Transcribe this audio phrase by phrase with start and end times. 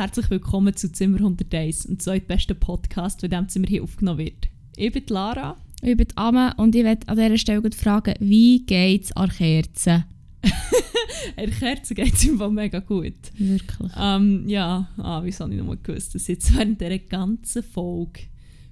[0.00, 4.48] Herzlich willkommen zu Zimmer 101, dem zweitbesten Podcast, in dem Zimmer hier aufgenommen wird.
[4.74, 5.56] Ich bin Lara.
[5.82, 10.04] Ich bin Amme und ich möchte an dieser Stelle fragen, wie geht es an Kerzen?
[11.36, 13.12] Der Kerze geht es ihm mega gut.
[13.36, 13.92] Wirklich?
[13.94, 18.20] Ähm, ja, ah, wieso habe ich noch mal gewusst, dass jetzt während dieser ganzen Folge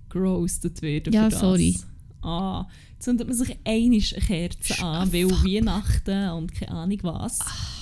[0.08, 1.12] gerostet wird.
[1.12, 1.40] Ja, für das.
[1.40, 1.76] sorry.
[2.22, 2.66] Ah,
[2.98, 7.40] zündet man sich einisch eine Kerze an, weil Weihnachten und keine Ahnung was.
[7.42, 7.77] Ah.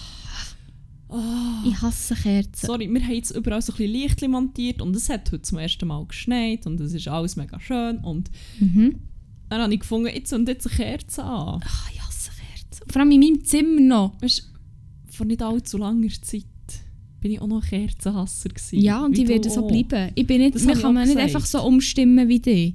[1.64, 2.66] Ich hasse Kerzen.
[2.66, 5.58] Sorry, wir haben jetzt überall so ein bisschen Lichtchen montiert und es hat heute zum
[5.58, 8.96] ersten Mal geschneit und es ist alles mega schön und Mhm.
[9.48, 11.60] dann habe ich gefunden, jetzt zündet jetzt eine Kerze an.
[11.64, 12.90] Ach, ich hasse Kerzen.
[12.90, 14.20] Vor allem in meinem Zimmer noch.
[14.20, 14.50] Weißt
[15.08, 16.44] vor nicht allzu langer Zeit
[17.20, 18.78] bin ich auch noch Kerzenhasser gewesen.
[18.80, 19.68] Ja, und werden du so auch.
[19.68, 20.12] bleiben.
[20.14, 22.74] Ich bin nicht, Das ich kann man nicht einfach so umstimmen wie dich.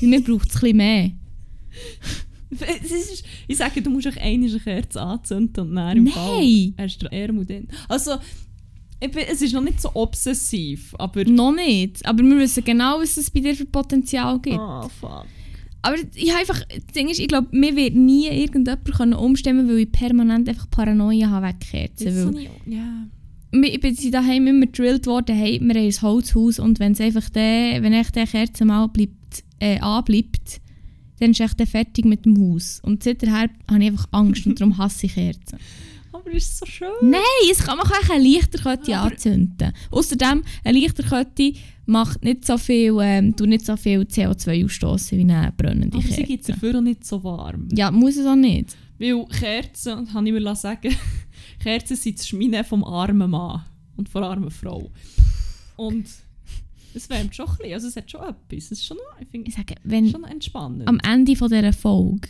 [0.00, 1.10] Mir braucht es ein bisschen mehr.
[2.50, 6.12] Ist, ich sage, du musst euch eine Kerze anzünden und dann im Nein.
[6.12, 7.68] Fall hast du drin.
[7.88, 8.16] Also,
[9.00, 11.24] ich bin, es ist noch nicht so obsessiv, aber...
[11.24, 12.04] Noch nicht.
[12.06, 14.58] Aber wir wissen genau, was es bei dir für Potenzial gibt.
[14.58, 15.26] Ah, fuck.
[15.82, 19.78] Aber ich einfach, das Ding ist, ich glaube, mir wird nie irgendjemand können umstimmen weil
[19.78, 22.06] ich permanent einfach Paranoia habe wegen Kerzen.
[22.06, 23.06] Jetzt Weil ich, ja.
[23.52, 27.00] ich bin sie daheim immer gedrillt worden, hey, wir haben ein Holzhaus und wenn es
[27.00, 30.60] einfach der, wenn echt der Kerze mal bleibt, äh, anbleibt,
[31.20, 32.80] dann ist echt fertig mit dem Haus.
[32.84, 35.58] Und seither habe ich einfach Angst und darum hasse ich Kerzen.
[36.12, 36.88] Aber es ist so schön.
[37.02, 39.72] Nein, es kann man auch eine Lichterkette Aber- anzünden.
[39.90, 41.52] Außerdem, eine Lichterkette
[41.86, 46.02] macht nicht so viel, ähm, tut nicht so viel CO2 ausstoßen wie eine brennende Aber
[46.06, 46.22] sie Kerze.
[46.24, 47.68] gibt es dafür auch nicht so warm.
[47.72, 48.76] Ja, muss es auch nicht.
[48.98, 50.94] Weil Kerzen, habe ich mir sagen
[51.60, 53.64] Kerzen sind das Schmine vom armen Mann
[53.96, 54.90] und von der armen Frau.
[55.76, 56.06] Und
[56.94, 58.64] es wärmt schon ein bisschen, also es hat schon etwas.
[58.64, 60.88] Es ist schon ich finde, Ich sage, wenn schon entspannend.
[60.88, 62.28] am Ende von dieser Folge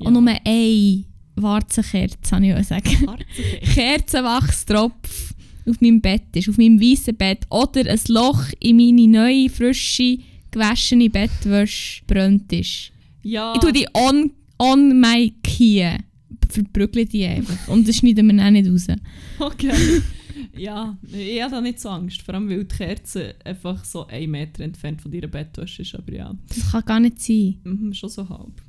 [0.00, 0.06] Ja.
[0.06, 1.04] auch nur eine
[1.36, 2.88] Warzenkerze, kann ich auch sagen.
[3.74, 5.34] Kerzenwachstropf
[5.68, 10.18] auf meinem Bett ist, auf meinem weißen Bett, oder ein Loch in meine neue, frische,
[10.50, 12.90] gewaschene Bettwäsche brennt ist.
[13.22, 15.84] Ja, Ich tue die on, on my key.
[16.48, 17.68] Verbrügle die einfach.
[17.68, 18.86] Und das schneiden wir auch nicht raus.
[19.38, 19.72] okay.
[20.58, 24.30] Ja, ich habe da nicht so Angst, vor allem weil die Kerze einfach so einen
[24.30, 27.58] Meter entfernt von deiner Bettwäsche ist, aber ja, Das kann gar nicht sein.
[27.64, 28.62] mhm, schon so halb.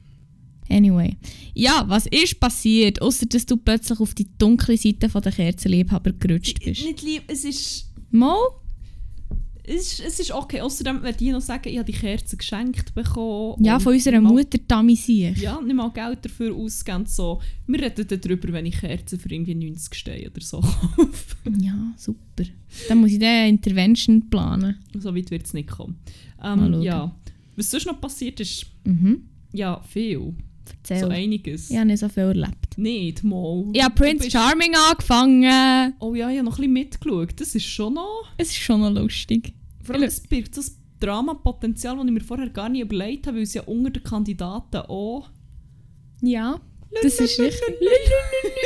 [0.70, 1.18] Anyway.
[1.56, 6.12] Ja, was ist passiert, außer dass du plötzlich auf die dunkle Seite von der Kerzenliebhaber
[6.14, 6.84] gerutscht bist?
[6.86, 7.90] Nicht lieb, es ist...
[8.12, 8.38] Mal?
[9.72, 12.96] Es ist, es ist okay, außerdem werde ich noch sagen, ich habe die Kerze geschenkt
[12.96, 13.64] bekommen.
[13.64, 15.38] Ja, von unserer mal- Mutter Tami sich.
[15.38, 17.06] Ja, nicht mal Geld dafür ausgeben.
[17.06, 17.40] So.
[17.68, 20.60] Wir reden dann darüber, wenn ich Kerzen für irgendwie 90 stehe oder so
[20.96, 21.36] kaufe.
[21.62, 22.46] Ja, super.
[22.88, 24.78] Dann muss ich eine Intervention planen.
[24.98, 25.98] so weit wird es nicht kommen.
[26.44, 27.16] Ähm, ja.
[27.56, 29.24] Was sonst noch passiert ist, Mhm.
[29.54, 30.34] ja, viel.
[30.82, 31.00] Erzähl.
[31.00, 31.70] So einiges.
[31.70, 32.78] ich habe nicht so viel erlebt.
[32.78, 33.66] Nicht mal.
[33.74, 35.94] Ich habe Prince bist- Charming angefangen.
[36.00, 37.34] Oh ja, ich habe noch ein bisschen mitgeschaut.
[37.40, 38.24] Das ist schon noch...
[38.38, 39.54] Es ist schon noch lustig.
[39.90, 43.38] Vor allem, es birgt so das Dramapotenzial, das ich mir vorher gar nicht überlegt habe,
[43.38, 45.30] weil es ja unter den Kandidaten auch...
[46.22, 46.60] Ja.
[47.02, 47.76] Das ist richtig.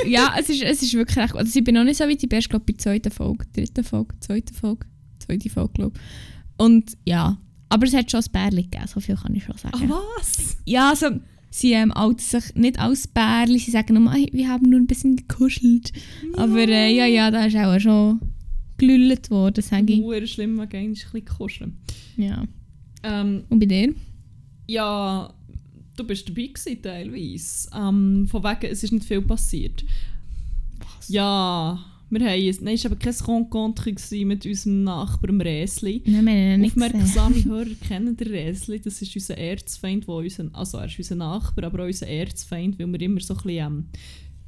[0.05, 1.35] ja, es ist, es ist wirklich recht.
[1.35, 3.45] Also ich bin noch nicht so weit, ich bin erst glaube bei der zweiten Folge,
[3.53, 4.85] dritten Folge, zweiten Folge,
[5.19, 5.99] zweite Folge glaube
[6.57, 7.37] Und ja,
[7.69, 9.91] aber es hat schon ein Bärli gegeben, so viel kann ich schon sagen.
[9.91, 10.57] Ah, was?
[10.65, 11.07] Ja, also
[11.49, 14.87] sie ähm, outen sich nicht als Bärli, sie sagen nur, «Hey, wir haben nur ein
[14.87, 15.91] bisschen gekuschelt.
[16.33, 18.19] Aber äh, ja, ja, da ist auch schon
[18.87, 20.01] gelüllt worden, sage ich.
[20.01, 21.77] Huere schlimm, man ein bisschen kuscheln.
[22.17, 22.43] Ja.
[23.03, 23.93] Ähm, Und bei dir?
[24.67, 25.33] Ja,
[25.95, 27.69] du bist dabei gewesen, teilweise.
[27.75, 29.83] Ähm, von wegen, es ist nicht viel passiert.
[30.79, 31.09] Was?
[31.09, 32.55] Ja, wir haben...
[32.61, 33.93] Nein, es war aber kein Rencontre
[34.25, 36.01] mit unserem Nachbarn Räsli.
[36.05, 36.93] Nein, wir haben ihn nicht gesehen.
[36.93, 38.79] Aufmerksame Hörer kennen den Räsli.
[38.79, 42.77] Das ist unser Erzfeind, wo unser, also er ist unser Nachbar, aber auch unser Erzfeind,
[42.79, 43.85] weil wir immer so ein bisschen ähm,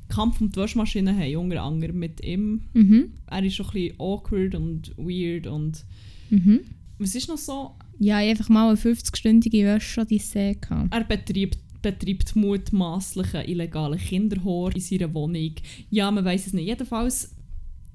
[0.08, 2.62] Kampf um die Waschmaschine haben, unter anderem mit ihm.
[2.74, 3.14] Mhm.
[3.28, 5.84] Er ist schon ein bisschen awkward und weird und...
[6.30, 6.62] Mhm.
[6.98, 7.72] Was ist noch so?
[8.00, 10.94] Ja, ich einfach mal eine 50-stündige Wäsche an die See gehabt.
[10.94, 15.56] Er betreibt, betreibt mutmaßlich einen illegalen Kinderhor in seiner Wohnung.
[15.90, 16.68] Ja, man weiß es nicht.
[16.68, 17.36] Jedenfalls,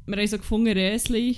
[0.06, 1.36] wir haben so gefunden, Räsli,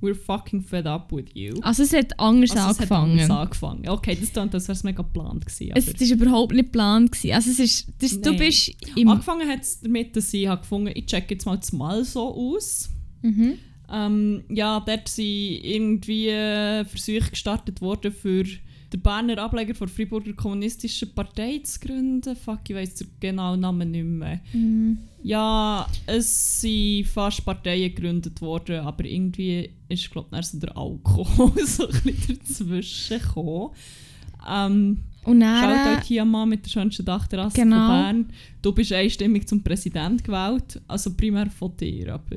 [0.00, 1.58] we're fucking fed up with you.
[1.62, 3.20] Also es hat anders Also, es hat angefangen.
[3.20, 3.88] anders angefangen.
[3.88, 5.72] Okay, das klingt, als wäre es mega geplant gewesen.
[5.74, 7.12] Es war überhaupt nicht geplant.
[7.12, 7.32] Gewesen.
[7.32, 9.08] Also es ist, das, du bist im...
[9.08, 12.34] angefangen hat es damit, dass ich habe gefunden ich check jetzt mal das Mal so
[12.34, 12.90] aus.
[13.22, 13.54] Mhm.
[13.90, 18.44] Ähm, ja, dort sind irgendwie äh, Versuche gestartet worden, für
[18.92, 22.36] den Berner Ableger der Freiburger Kommunistischen Partei zu gründen.
[22.36, 24.40] Fuck, ich weiss den genauen Namen nicht mehr.
[24.52, 24.98] Mhm.
[25.22, 31.52] Ja, es sind fast Parteien gegründet worden, aber irgendwie ist, glaube ich, so der Alkohol
[31.66, 33.70] so ein bisschen dazwischen gekommen.
[34.48, 35.98] Ähm, Und Schaut dann...
[35.98, 37.76] euch hier mal mit der schönsten Dachterrasse Genau.
[37.76, 38.26] von Bern.
[38.62, 42.36] Du bist einstimmig zum Präsident gewählt, also primär von dir, aber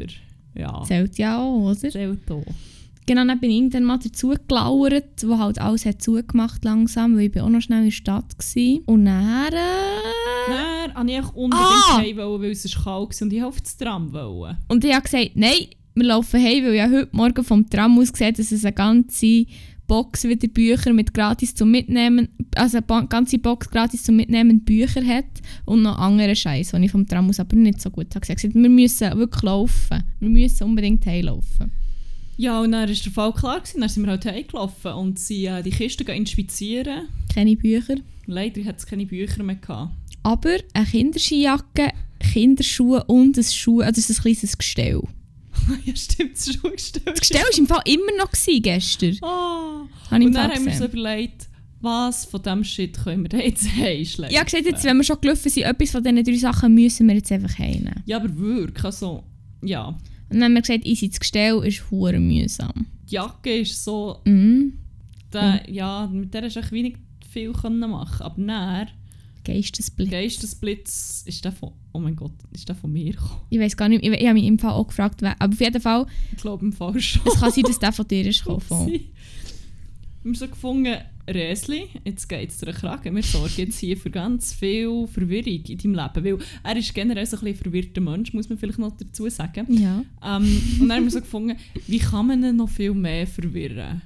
[0.55, 1.75] ja, Zählt ja auch, oder?
[1.91, 2.43] zählt auch.
[3.09, 7.23] Genau, dann bin ich irgendwann mal dazu gelauert, wo halt alles hat zugemacht langsam, weil
[7.23, 8.79] ich bin auch noch schnell in der Stadt war.
[8.85, 9.47] Und dann...
[9.47, 11.97] Äh, Dann wollte ich unbedingt Ah!
[11.97, 14.57] heim, weil es kalt war und ich auf das Tram wollte.
[14.67, 18.11] und ich habe gesagt, nein, wir laufen heim, weil ich heute Morgen vom Tram aus
[18.13, 19.45] gesehen dass es eine ganze
[19.87, 25.03] Box wieder Bücher mit gratis zum Mitnehmen, also eine ganze Box gratis zum Mitnehmen Bücher
[25.03, 25.25] hat
[25.65, 28.23] und noch andere Scheiß, die ich vom Tram aus aber nicht so gut habe.
[28.23, 30.03] Ich habe gesagt, wir müssen wirklich laufen.
[30.19, 31.71] Wir müssen unbedingt heimlaufen.
[32.39, 33.59] Ja, und dann war der Fall klar.
[33.59, 33.81] Gewesen.
[33.81, 37.09] Dann sind wir halt heimgelaufen und sie äh, die Kiste inspizieren.
[37.33, 37.95] Keine Bücher.
[38.27, 39.91] Leider hat es keine Bücher mehr gehabt.
[40.23, 41.91] Aber eine Kinderskijacke,
[42.31, 45.01] Kinderschuhe und ein Schuh, also ein kleines Gestell.
[45.83, 47.07] ja, stimmt, das gestellt.
[47.07, 49.17] Das Gestell war im Fall immer noch gewesen, gestern.
[49.21, 49.85] Ah.
[50.11, 51.49] Im Und dann haben wir uns überlegt,
[51.81, 54.31] was von diesem Shit können wir denn jetzt heimschleppen.
[54.31, 57.05] Ich habe gesagt, jetzt, wenn wir schon gelaufen sind, etwas von diesen drei Sachen müssen
[57.05, 58.01] wir jetzt einfach heimnehmen.
[58.05, 59.25] Ja, aber wirklich, also,
[59.61, 59.97] ja.
[60.29, 62.85] Und dann haben wir gesagt, easy, das Gestell ist hure mühsam.
[63.09, 64.73] Die Jacke ist so, Mhm.
[65.31, 66.97] da, ja, mit der hast du wenig
[67.31, 68.87] viel können machen Aber dann,
[69.43, 70.11] Geistesblitz.
[70.11, 73.41] Geistesblitz, ist der von, oh mein Gott, ist der von mir gekommen?
[73.49, 75.59] Ich weiß gar nicht, ich, ich habe mich im Fall auch gefragt, wer, aber auf
[75.59, 77.21] jeden Fall, Ich glaube im Fall schon.
[77.25, 78.99] es kann sein, dass der von dir ist gekommen.
[80.21, 80.97] Wir haben so gefunden,
[81.29, 83.15] Räsli, jetzt geht es dir Kragen.
[83.15, 86.25] Wir sorgen jetzt hier für ganz viel Verwirrung in deinem Leben.
[86.25, 89.65] Weil er ist generell so ein bisschen verwirrter Mensch, muss man vielleicht noch dazu sagen.
[89.69, 90.03] Ja.
[90.21, 91.55] Ähm, und dann haben wir so gefunden,
[91.87, 94.01] wie kann man ihn noch viel mehr verwirren?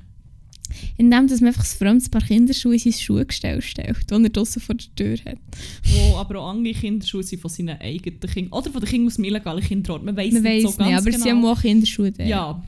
[0.98, 4.62] Indem dass man einfach ein fremdes Paar Kinderschuhe in sein Schuhgestell stellt, das er draussen
[4.62, 5.40] vor der Tür hat.
[5.84, 8.54] Wo aber auch andere Kinderschuhe sind von seinen eigenen Kindern.
[8.54, 10.04] Oder von den Kindern aus dem illegalen Kinderort.
[10.04, 11.24] Man weiß nicht so ganz nicht, aber genau.
[11.24, 12.24] sie haben auch Kinderschuhe da.
[12.24, 12.64] Ja.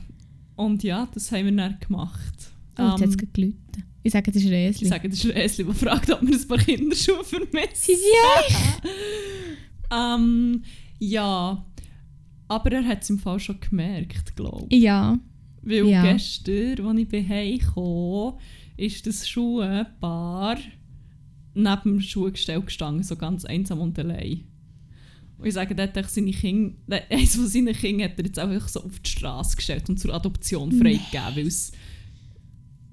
[0.56, 2.55] Und ja, das haben wir dann gemacht.
[2.78, 3.56] Oh, jetzt hat es Ähm, geläutet.
[4.02, 4.86] Ich sage, das ist ich Räsli.
[4.88, 7.24] sage, das ist Räsli, der fragt, ob wir ein paar Kinderschuhe.
[7.74, 8.06] Sie sind
[9.92, 10.62] Ähm,
[10.98, 11.64] ja,
[12.48, 14.82] aber er hat es im Fall schon gemerkt, glaube ich.
[14.82, 15.18] Ja.
[15.62, 16.02] Weil Ja.
[16.12, 18.34] gestern, als ich bin heimgekommen
[18.76, 20.58] ist das Schuhpaar
[21.54, 24.44] neben dem Schuhgestell gestanden, so ganz einsam und allein.
[25.38, 28.38] Und ich sage, dort hat seine Kinder, der- eines von seinen Kindern hat er jetzt
[28.38, 31.72] einfach so auf die Straße gestellt und zur Adoption freigegeben, weil es,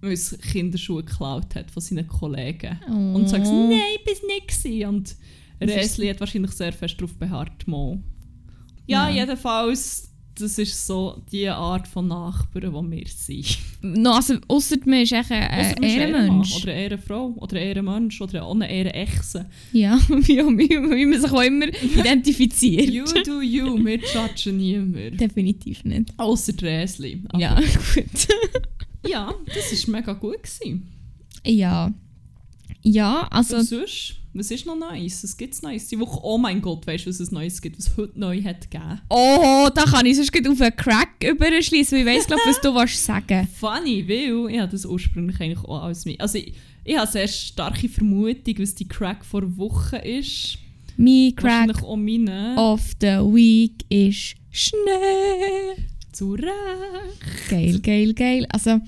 [0.04, 2.80] weil es Kinderschuhe geklaut hat von seinen Kollegen.
[2.90, 3.16] Oh.
[3.16, 4.48] Und sagt, nein, es nicht.
[4.64, 4.88] gewesen.
[4.90, 5.16] Und
[5.62, 7.68] Räsli hat wahrscheinlich sehr fest darauf beharrt.
[7.68, 8.00] Mal.
[8.86, 9.22] Ja, Ja.
[9.22, 13.58] jedenfalls, das ist so die Art von Nachbarn, die wir sind.
[13.82, 16.56] No, also, ausser man ist echt ein äh, Ehrenmensch.
[16.64, 17.34] Oder eine Ehrenfrau.
[17.38, 18.20] Oder ein Ehrenmensch.
[18.20, 19.46] Oder eine Ehrenechse.
[19.72, 21.68] Ja, wie, wie, wie man sich auch immer
[21.98, 22.90] identifiziert.
[22.90, 23.78] You do you.
[23.86, 25.20] Wir judgen niemand.
[25.22, 26.12] Definitiv nicht.
[26.18, 26.54] Außer.
[27.30, 27.56] Aber Ja,
[27.96, 28.28] gut.
[29.06, 30.44] Ja, das war mega gut.
[30.44, 30.88] Gewesen.
[31.46, 31.94] ja.
[32.86, 35.24] Ja, also, Und sonst, was ist noch Neues?
[35.24, 35.88] Was gibt es Neues?
[35.88, 38.70] Die Woche, oh mein Gott, weißt du, was es Neues gibt, was heute neu hat
[38.70, 39.00] gegeben?
[39.10, 42.60] oh, da kann ich sonst gleich auf einen Crack überschließen, weil ich weiss, glaub, was
[42.60, 46.20] du willst sagen Funny, weil ich habe das ursprünglich eigentlich auch als mir.
[46.20, 50.58] Also ich, ich habe sehr starke Vermutung, was die Crack vor Wochen ist.
[50.98, 52.56] Mein Crack auch meine.
[52.58, 55.86] of the Week ist Schnee.
[56.14, 57.50] Zu Recht.
[57.50, 58.48] Geil, geil, geil.
[58.50, 58.80] Also,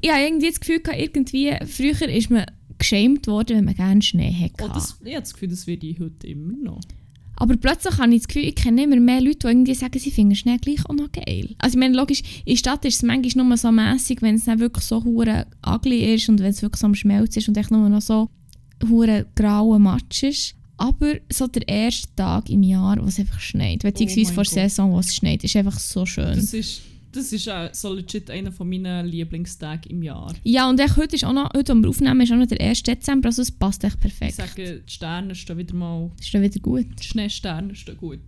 [0.00, 2.44] ich habe irgendwie das Gefühl, gehabt, irgendwie, früher ist man
[2.78, 4.70] geschämt worden, wenn man gerne Schnee hatte.
[4.70, 6.80] Oh, das, ich habe das Gefühl, das werde ich heute immer noch.
[7.36, 10.10] Aber plötzlich habe ich das Gefühl, ich kenne immer mehr Leute, die irgendwie sagen, sie
[10.10, 11.54] finden Schnee gleich auch noch geil.
[11.58, 14.46] Also ich meine, logisch, in der Stadt ist es manchmal nur so mässig, wenn es
[14.46, 17.56] dann wirklich so hure ugly ist und wenn es wirklich so am Schmelzen ist und
[17.58, 18.30] echt nur noch so
[18.88, 20.55] hure grauer Matsch ist.
[20.78, 24.52] Aber so der erste Tag im Jahr, wo es einfach schneit, beziehungsweise Oh vor Gott.
[24.52, 26.34] Saison, wo es schneit, ist einfach so schön.
[26.34, 30.34] Das ist, das ist auch so legit einer von meinen Lieblingstage im Jahr.
[30.44, 32.60] ja, und echt, heute ist auch noch, heute, wo wir aufnehmen, ist auch noch der
[32.60, 32.82] 1.
[32.82, 34.34] Dezember, also es passt echt Ich perfekt.
[34.34, 36.86] sage, die Sterne stehen wieder mal, ist dann wieder gut.
[37.00, 38.18] die Schneesterne stehen gut.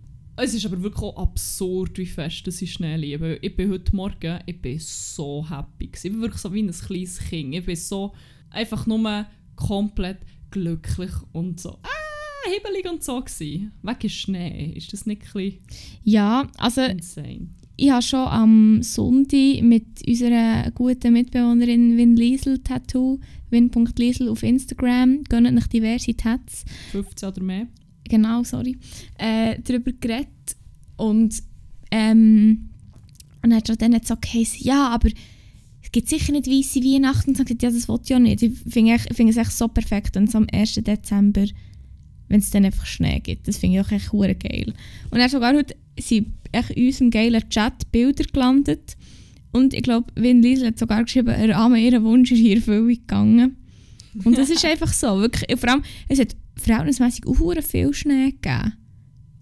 [0.41, 3.37] Es ist aber wirklich auch absurd, wie fest dass ich Schnee liebe.
[3.41, 5.87] Ich bin heute Morgen ich bin so happy.
[5.87, 6.07] Gewesen.
[6.07, 7.53] Ich bin wirklich so wie ein kleines Kind.
[7.55, 8.13] Ich bin so
[8.49, 9.25] einfach nur
[9.57, 11.87] komplett glücklich und so ah,
[12.53, 13.71] hibbelig und so gewesen.
[13.83, 14.73] Wegen Schnee.
[14.75, 15.53] Ist das nicht ein
[16.03, 17.49] Ja, also insane?
[17.77, 23.19] ich habe schon am Sonntag mit unserer guten Mitbewohnerin Win Liesel Tattoo,
[23.51, 27.67] win.liesel auf Instagram, gönnen nach diverse Tats, 15 oder mehr?
[28.03, 28.75] genau, sorry,
[29.17, 30.27] äh, darüber geredet
[30.97, 31.41] und
[31.91, 32.69] ähm,
[33.41, 35.09] und dann hat dann so geheißen, ja, aber
[35.81, 37.29] es gibt sicher nicht weisse Weihnachten.
[37.31, 38.43] Und so gesagt, ja, das wollte ich auch nicht.
[38.43, 40.73] Ich finde finde es echt so perfekt, wenn es am 1.
[40.75, 41.45] Dezember,
[42.29, 43.47] wenn es dann einfach Schnee gibt.
[43.47, 44.73] Das finde ich auch echt hure geil.
[45.09, 48.95] Und dann sogar heute sind echt in unserem geilen Chat Bilder gelandet.
[49.51, 52.87] Und ich glaube, Win Liesel hat sogar geschrieben, er Arme, ihr Wunsch ist hier Erfüllung
[52.87, 53.57] gegangen.
[54.23, 55.19] Und das ist einfach so.
[55.19, 58.73] Wirklich, vor allem, es hat verhältnismäßig auch viel Schnee gegeben.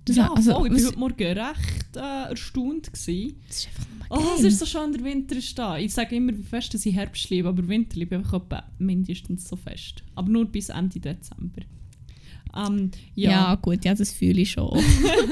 [0.06, 0.68] Das ja, also, voll.
[0.68, 2.94] Ich war heute Morgen recht äh, erstaunt.
[2.94, 3.36] Gewesen.
[3.48, 5.78] das ist einfach nur Oh, es ist so schön, der Winter ist da.
[5.78, 9.50] Ich sage immer, wie fest dass ich Herbst liebe, aber Winter liebe ich einfach mindestens
[9.50, 10.02] so fest.
[10.16, 11.64] Aber nur bis Ende Dezember.
[12.56, 13.32] Ähm, Ja.
[13.32, 13.56] ja.
[13.56, 14.80] gut, ja, das fühle ich schon.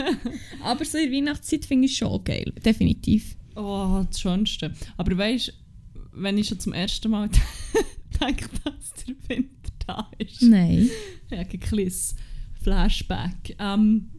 [0.63, 2.51] Aber so in der Weihnachtszeit finde ich schon geil.
[2.63, 3.35] Definitiv.
[3.55, 4.73] Oh, das Schönste.
[4.97, 5.51] Aber weißt du,
[6.13, 7.29] wenn ich schon zum ersten Mal
[8.21, 10.41] denke, dass der Winter da ist.
[10.41, 10.89] Nein.
[11.29, 12.15] Ja, ein kleines
[12.61, 13.55] Flashback.
[13.59, 14.09] Ähm,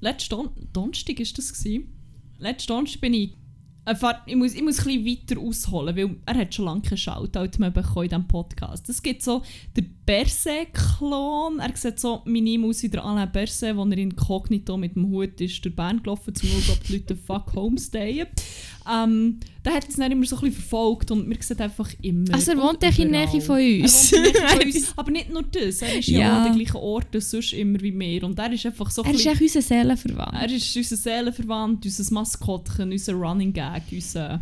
[0.00, 1.52] letzten Don Donnerstag war das.
[1.52, 1.88] Gewesen.
[2.38, 3.34] Letzten Donnerstag bin ich...
[3.96, 6.98] fahr- Ich muss, ich muss ein bisschen weiter ausholen, weil er hat schon lange keinen
[6.98, 8.88] Shoutout mehr bekommen in diesem Podcast.
[8.88, 9.42] Es gibt so
[9.76, 11.58] den Berset-Klon.
[11.60, 15.64] Er sieht so minim aus wie der Berset, wo er inkognito mit dem Hut ist
[15.64, 18.26] durch Bern gelaufen, schauen, ob die Leute fuck homestayen.
[18.90, 22.32] Ähm, der hat uns dann immer so ein bisschen verfolgt und wir sehen einfach immer...
[22.32, 23.26] Also er wohnt echt in der.
[23.26, 24.12] Nähe von uns.
[24.12, 24.20] Er
[24.64, 24.92] Nähe von.
[24.96, 28.24] Aber nicht nur das, er ist ja, an den gleichen Orten sonst immer wie wir.
[28.24, 30.34] Und er ist einfach so ein Er ist bisschen- echt unser Seelenverwandt.
[30.34, 34.40] er ist unser Seelenverwandt, unser Maskottchen, unser Running Gag, unser,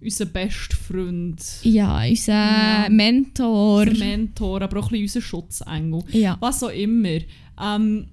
[0.00, 2.86] unser bester Freund, Ja, unser Ja.
[2.88, 3.82] Mentor.
[3.82, 6.02] unser Mentor, aber auch ein bisschen unser Schutzengel.
[6.12, 6.38] Ja.
[6.40, 7.18] Was auch immer.
[7.62, 8.06] Ähm,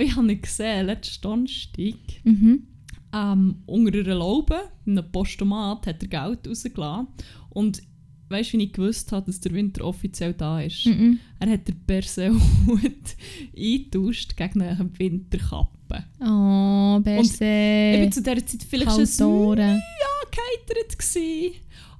[0.00, 2.68] ich habe ihn gesehen, letzten Donnerstag, Mhm.
[3.14, 4.56] Ähm, unter einer Laube,
[4.86, 7.08] in einem Postomat, hat er Geld rausgelassen.
[7.50, 7.82] Und
[8.28, 10.86] weißt du, wie ich gewusst habe, dass der Winter offiziell da ist?
[10.86, 11.18] Mhm.
[11.38, 12.40] Er hat den Perseehut
[13.56, 16.04] eingetauscht gegen eine Winterkappe.
[16.20, 17.44] Oh, Ich Berse.
[17.44, 19.82] war zu dieser Zeit vielleicht schon Kaltoren.
[20.30, 21.52] geheitert gsi.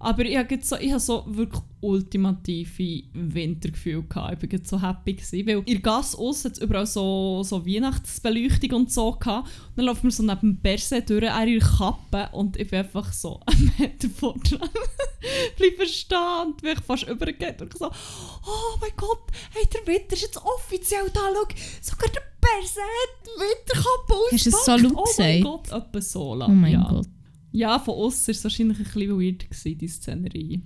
[0.04, 4.02] Aber ich hatte so, ich hab so wirklich ultimative Wintergefühle.
[4.02, 4.42] Gehabt.
[4.42, 5.14] Ich war jetzt so happy.
[5.14, 9.12] Gewesen, weil in der Gasse aussen hat überall so, so Weihnachtsbeleuchtung und so.
[9.12, 9.48] Gehabt.
[9.48, 12.80] Und dann laufen wir so neben dem Berse durch, er in Kappe und ich bin
[12.80, 14.68] einfach so einen Meter vor dran.
[15.56, 20.12] Bleibe stehen und bin fast übergegangen und ich so «Oh mein Gott, hey, der Winter
[20.12, 21.48] ist jetzt offiziell da, schau,
[21.80, 24.82] sogar der Berse hat die Winterkappe Hast du es so ausgepackt.
[24.82, 25.70] laut Oh mein gesagt?
[25.70, 26.86] Gott, etwa so laut, Oh mein ja.
[26.90, 27.06] Gott.
[27.54, 30.62] Ja, von außen war es wahrscheinlich ein bisschen weird, gewesen, die Szenerie.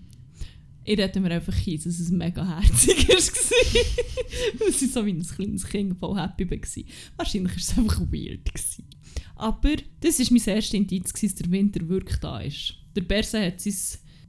[0.85, 4.59] Ich rede mir einfach ein, dass es mega herzig war.
[4.59, 6.85] Weil ich so wie ein kleines Kind voll happy war.
[7.19, 8.47] Wahrscheinlich war es einfach weird.
[8.47, 8.87] Gewesen.
[9.37, 12.73] Aber das war mein erstes Indiz, dass der Winter wirklich da ist.
[12.97, 13.75] Der Berse hat sein,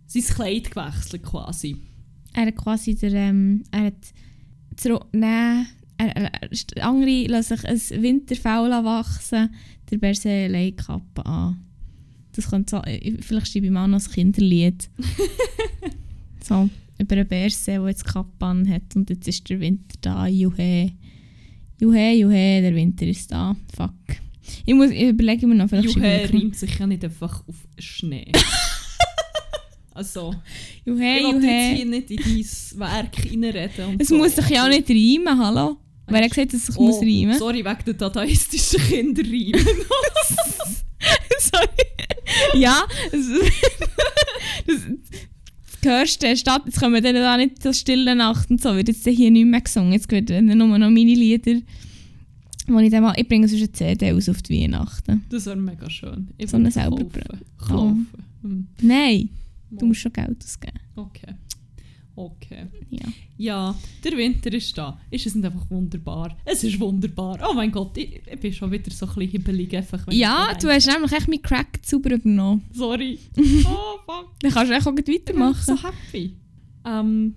[0.07, 1.77] sein Kleid gewechselt quasi.
[2.33, 4.13] Er hat quasi der, ähm, er hat
[4.75, 5.65] zurück, nein,
[5.97, 9.55] er, er, er, andere lassen sich ein Winterfell wachsen,
[9.89, 11.68] der Berse eine Leihkappe an.
[12.39, 14.89] Das könnte so, äh, vielleicht schreibe ich mal noch ein Kinderlied.
[16.41, 20.25] so, über einen Berse, der jetzt Kappe an hat und jetzt ist der Winter da,
[20.25, 20.93] juhe.
[21.81, 23.91] Juhe, juhe, der Winter ist da, fuck.
[24.65, 27.67] Ich, muss, ich überlege mir noch, vielleicht Juhe ich reimt sich ja nicht einfach auf
[27.77, 28.31] Schnee.
[29.93, 30.33] also,
[30.85, 33.95] Juhe, ich will jetzt hier nicht in dein Werk reinreden.
[33.99, 34.17] Es so.
[34.17, 35.75] muss sich ja auch nicht reimen, hallo?
[36.07, 37.35] Wer hat gesagt, dass es sich muss reimen?
[37.35, 39.59] Oh, Sorry, wegen der dadaistischen Kinderreime.
[41.39, 41.88] Sorry.
[42.55, 44.81] Ja, das,
[45.83, 49.07] hörst du, statt, jetzt kommen dann da nicht so stille Nacht und so, wird jetzt
[49.07, 49.93] hier nicht mehr gesungen.
[49.93, 51.61] Jetzt werden nur noch meine Lieder,
[52.67, 55.23] wo ich dann mal, ich bringe sonst eine CD aus auf die Weihnachten.
[55.29, 56.29] Das wäre mega schön.
[56.37, 57.45] Ich So eine selber kaufen.
[57.57, 58.07] Kaufen.
[58.41, 58.67] Hm.
[58.81, 59.29] Nein,
[59.71, 60.79] du musst schon Geld ausgeben.
[60.95, 61.33] Okay.
[62.19, 62.67] Okay.
[62.89, 63.05] Ja.
[63.37, 64.99] Ja, der Winter ist da.
[65.09, 66.35] Ist es nicht einfach wunderbar?
[66.43, 67.39] Es ist wunderbar.
[67.49, 69.73] Oh mein Gott, ich, ich bin schon wieder so ein bisschen hibbelig.
[69.77, 72.65] Einfach, Ja, du hast nämlich echt meinen Crack sauber übernommen.
[72.73, 73.17] Sorry.
[73.65, 74.37] Oh, fuck.
[74.41, 75.63] Dann kannst du echt auch gleich Ich bin weitermachen.
[75.63, 76.35] so happy.
[76.85, 77.35] Ähm,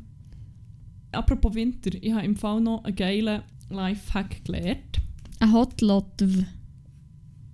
[1.12, 5.00] apropos Winter, ich habe im Fall noch einen geilen Lifehack gelernt.
[5.38, 6.38] Ein Hotlotv.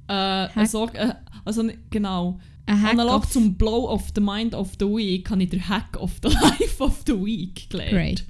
[0.09, 0.13] Äh,
[0.49, 0.67] Hack.
[0.69, 1.13] so, äh,
[1.45, 2.41] also genau.
[2.69, 6.29] Analog zum Blow of the Mind of the Week habe ich den Hack of the
[6.43, 7.91] Life of the Week gelernt.
[7.93, 8.25] Great.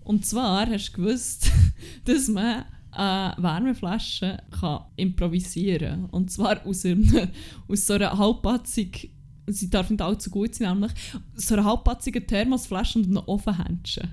[0.00, 1.50] Und zwar hast du gewusst,
[2.04, 6.10] dass man äh, Wärmeflaschen kann improvisieren kann.
[6.10, 7.08] Und zwar aus, einem,
[7.68, 9.12] aus so einer halbpatzig,
[9.46, 10.92] sie darf nicht allzu gut sein, nämlich
[11.34, 14.10] so einer halbpatzigen Thermosflasche und einem Ofenhändchen.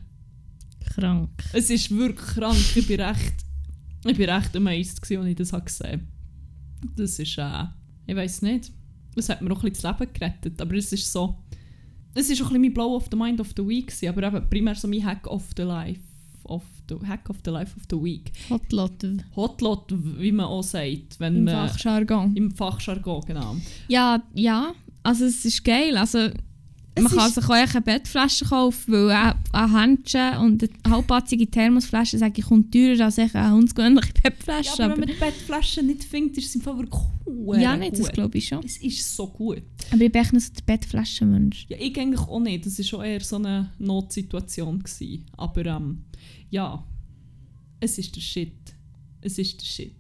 [0.94, 1.44] Krank.
[1.54, 2.58] Es ist wirklich krank.
[2.76, 3.34] Ich bin recht,
[4.06, 6.08] ich bin recht amazed, als ich das habe gesehen
[6.96, 7.64] Das ist, äh,
[8.06, 8.72] ich weiß nicht,
[9.18, 10.62] das hat mir auch ein bisschen das Leben gerettet.
[10.62, 11.36] Aber es ist so,
[12.14, 14.24] es ist auch ein bisschen mein Blow of the Mind of the Week, gewesen, aber
[14.24, 16.00] eben primär so mein Hack of the Life.
[16.44, 18.32] Of the, Hack of the Life of the Week.
[18.50, 19.18] Hotlotv.
[19.36, 22.34] Hotlot, wie man auch sagt, wenn Im man Fachjargon.
[22.38, 23.58] im Fachjargon, genau.
[23.90, 24.74] Ja, ja.
[25.04, 25.98] Also es ist geil.
[25.98, 26.34] Also, Es
[27.04, 32.18] man kann sich auch eine Bettflasche kaufen, weil ein, ein Händchen und eine halbpatzige Thermosflasche,
[32.18, 34.72] sage ich, kommt teurer als eine hundsgewöhnliche Ja, Bettflasche.
[34.84, 37.60] aber aber wenn man die Bettflasche nicht findet, ist es im Fall wirklich cool.
[37.60, 38.64] ja, nicht, das glaube ich schon.
[38.64, 39.64] Es ist so gut.
[39.92, 41.66] Aber ich bin echt nicht so der Bettflaschenmensch.
[41.70, 42.66] Ja, ich eigentlich auch nicht.
[42.66, 44.80] Das war schon eher so eine Notsituation.
[44.80, 45.26] Gewesen.
[45.38, 46.04] Aber ähm,
[46.50, 46.84] ja,
[47.80, 48.54] es ist der Shit.
[49.22, 49.94] Es ist der Shit.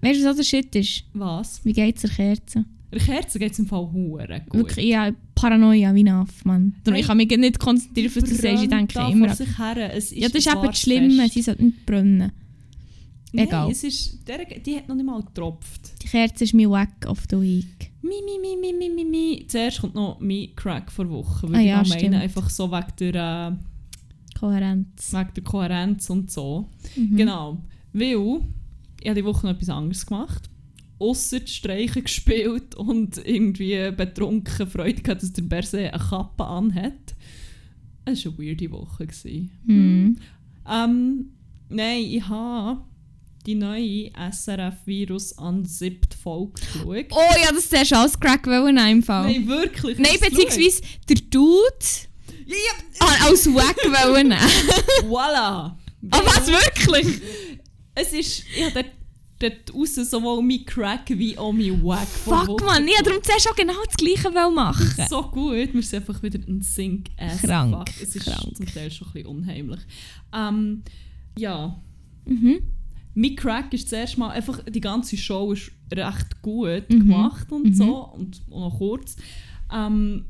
[0.00, 1.04] Weißt du, was auch der Shit ist?
[1.14, 1.64] Was?
[1.64, 2.64] Wie geht es der Kerze?
[2.90, 4.60] Der Kerze geht es im Fall hure gut.
[4.60, 6.74] Wirklich, ja, Paranoia wie Naff, Mann.
[6.86, 8.62] Hey, ich kann mich nicht konzentrieren, was du sagst.
[8.62, 9.94] Ich denke da immer sich her.
[9.94, 12.32] Es ist Ja, das ist eben das Schlimme, sie sollte nicht brennen.
[13.34, 13.64] Egal.
[13.64, 15.92] Nein, es ist, der, die hat noch nicht mal getropft.
[16.02, 17.90] Die Kerze ist mein Wack of the Week.
[18.00, 19.46] Mi, mi, mi, mi, mi, mi, mi.
[19.46, 21.46] Zuerst kommt noch mein Crack vor Woche.
[21.48, 22.02] Weil Ah ich ja, stimmt.
[22.04, 23.58] meine, einfach so wegen der,
[24.34, 25.12] äh, Kohärenz.
[25.12, 26.70] wegen der Kohärenz und so.
[26.96, 27.16] Mhm.
[27.16, 27.58] Genau.
[27.92, 28.40] Weil
[29.00, 30.48] ich habe die Woche noch etwas anderes gemacht.
[30.98, 37.14] Ausser die Streichen gespielt und irgendwie betrunken Freude gehabt, dass der Berse eine Kappe anhat.
[38.04, 39.06] Es war eine weirde Woche.
[39.06, 39.50] Gewesen.
[39.64, 40.18] Mhm.
[40.68, 41.30] Ähm,
[41.68, 42.80] nein, ich habe
[43.46, 47.06] die neue SRF-Virus an siebte Folge geschaut.
[47.10, 49.32] Oh ja, das ist als Crack in einem Fall.
[49.32, 49.98] Nein, wirklich.
[49.98, 52.08] Nein, beziehungsweise der Dude geschaut?
[52.46, 52.56] Ja,
[53.00, 54.38] ah, als Wack wollen ja,
[55.06, 55.76] voilà.
[56.10, 57.20] Ah, was, wirklich?
[57.94, 58.86] Es ist, ich habe dort,
[59.38, 63.56] dort raus sowohl mein Crack wie auch mein Wack Fuck, man, ich darum zuerst auch
[63.56, 65.06] genau das Gleiche machen.
[65.08, 65.72] so gut.
[65.74, 67.88] Wir sind einfach wieder ein Sync as Krank, fuck.
[68.02, 68.56] Es ist krank.
[68.56, 69.80] zum Teil schon ein bisschen unheimlich.
[70.34, 70.82] Ähm,
[71.38, 71.80] ja,
[72.24, 72.58] Mhm.
[73.14, 76.98] mein Crack ist zuerst mal einfach, die ganze Show ist recht gut Mhm.
[76.98, 77.74] gemacht und Mhm.
[77.74, 79.16] so und, und noch kurz.
[79.72, 80.26] Ähm,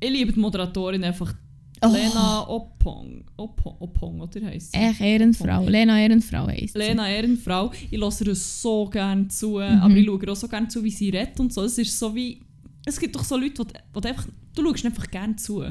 [0.00, 1.32] ich liebe die Moderatorin einfach
[1.86, 1.92] Oh.
[1.92, 3.24] Lena Oppong.
[3.36, 4.78] Oppong, Oppong oder heisst sie?
[4.78, 5.66] Echt Ehrenfrau.
[5.68, 6.78] Lena Ehrenfrau heisst sie.
[6.78, 9.80] Lena Ehrenfrau, ich höre ihr so gerne zu, Mhm.
[9.80, 11.62] aber ich schaue auch so gerne zu, wie sie redet und so.
[11.62, 12.40] Es ist so wie,
[12.84, 15.64] es gibt doch so Leute, die, die einfach, du schaust einfach gerne zu.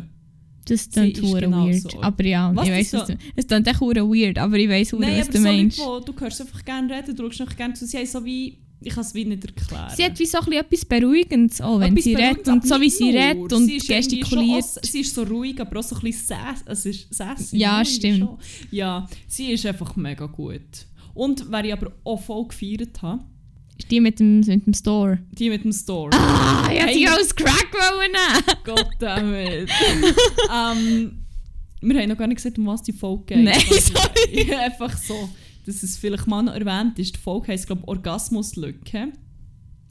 [0.66, 1.82] Das klingt hure genau weird.
[1.92, 2.02] so.
[2.02, 3.18] Aber ja, Was ich weiss, was du...
[3.36, 5.78] Es klingt echt hure weird, aber ich weiss hure, was du so meinst.
[5.78, 7.86] Leute, wo du hörst einfach gerne reden, du schaust einfach gerne zu.
[7.86, 9.92] Sie haben so wie, ich kann es wie nicht erklären.
[9.96, 13.10] Sie hat wie so etwas Beruhigendes, auch wenn Etwas sie redet und so wie sie
[13.16, 14.64] redet und Sie gestikuliert.
[14.64, 17.58] Auch- sie ist so ruhig, aber auch so ein bisschen sass, sassy.
[17.58, 18.20] Ja, irgendwie stimmt.
[18.20, 18.38] schon.
[18.72, 20.62] Ja, sie ist einfach mega gut.
[21.14, 23.24] Und wer ich aber auch voll gefeiert habe,
[23.78, 25.20] Ist die mit dem, mit dem Store?
[25.32, 26.10] die mit dem Store.
[26.14, 28.60] Ah, ich hätte sie als Crack wollen nehmen.
[28.64, 29.70] Goddammit.
[30.54, 31.20] ähm,
[31.82, 33.44] wir haben noch gar nicht gesagt, um was die Folge geht.
[33.44, 34.54] Nein, Also, sorry.
[34.56, 35.30] Einfach so,
[35.66, 37.16] dass es vielleicht mal noch erwähnt ist.
[37.16, 39.14] Die Folge heisst, glaube Orgasmuslücke.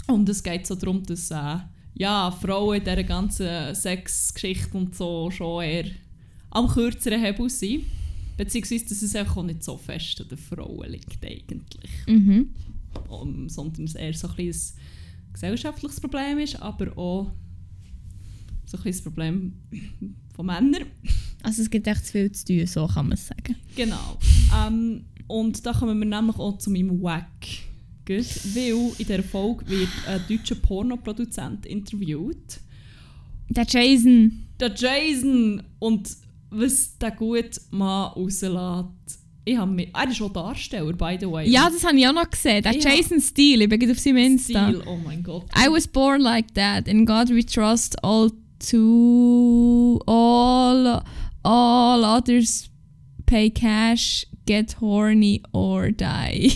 [0.08, 1.58] Und es geht so darum, dass äh,
[1.94, 5.86] ja, Frauen in dieser ganzen Sexgeschichte und so schon eher
[6.50, 7.84] am kürzeren Hebel sind.
[8.36, 11.90] Beziehungsweise, dass es auch nicht so fest an den Frauen liegt eigentlich.
[12.06, 12.50] Mhm.
[13.08, 14.54] Um, sondern es eher so ein, ein
[15.32, 17.32] gesellschaftliches Problem ist, aber auch
[18.66, 19.54] so ein das Problem
[20.34, 20.86] von Männern.
[21.42, 23.56] Also es gibt echt zu viel zu tun, so kann man es sagen.
[23.76, 24.18] Genau.
[24.66, 27.26] Ähm, und da kommen wir nämlich auch zu meinem Wack.
[28.06, 32.60] Gut, weil in dieser Folge wird ein deutscher Pornoproduzent interviewt.
[33.48, 34.44] Der Jason.
[34.58, 36.08] Der Jason und
[36.50, 39.18] was der gut Mann rauslässt.
[39.44, 41.48] Ich habe mich, er ist auch Darsteller, by the way.
[41.48, 42.62] Ja, das habe ich auch noch gesehen.
[42.62, 42.90] Der Ja.
[42.90, 44.68] Jason Steele, ich bin auf seinem Insta.
[44.68, 45.46] Stil, oh mein Gott.
[45.56, 46.86] I was born like that.
[46.86, 48.30] In God we trust all
[48.70, 51.02] to all
[51.44, 52.70] all others
[53.26, 56.50] pay cash, get horny or die.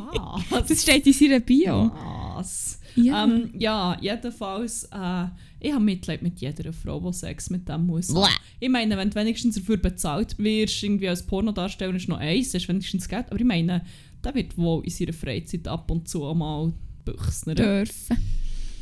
[0.00, 1.90] Ah, das steht in seiner Bio.
[2.36, 2.80] Was?
[2.96, 3.24] Ja.
[3.24, 5.26] Ähm, ja, jedenfalls, äh,
[5.60, 8.08] ich habe Mitleid mit jeder Frau, die Sex mit dem muss.
[8.08, 8.26] Bläh.
[8.60, 12.62] Ich meine, wenn du wenigstens dafür bezahlt wirst, irgendwie als Pornodarsteller ist noch eins, das
[12.62, 13.26] ist wenigstens Geld.
[13.30, 13.84] Aber ich meine,
[14.24, 16.72] der wird wohl in seiner Freizeit ab und zu mal
[17.04, 17.56] büchsnern.
[17.56, 18.16] Dürfen.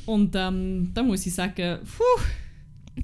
[0.06, 2.22] Und ähm, da muss ich sagen, puh,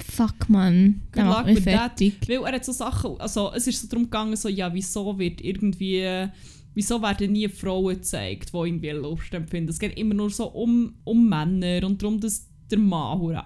[0.01, 1.03] Fuck, man.
[1.15, 1.99] Der macht mich with that.
[1.99, 2.15] fertig.
[2.29, 5.41] weil er hat so Sachen, also es ist so darum gegangen, so, ja, wieso wird
[5.43, 6.29] irgendwie,
[6.75, 9.71] wieso werden nie Frauen gezeigt, die irgendwie Lust empfinden.
[9.71, 13.43] Es geht immer nur so um, um Männer und darum, dass der Mann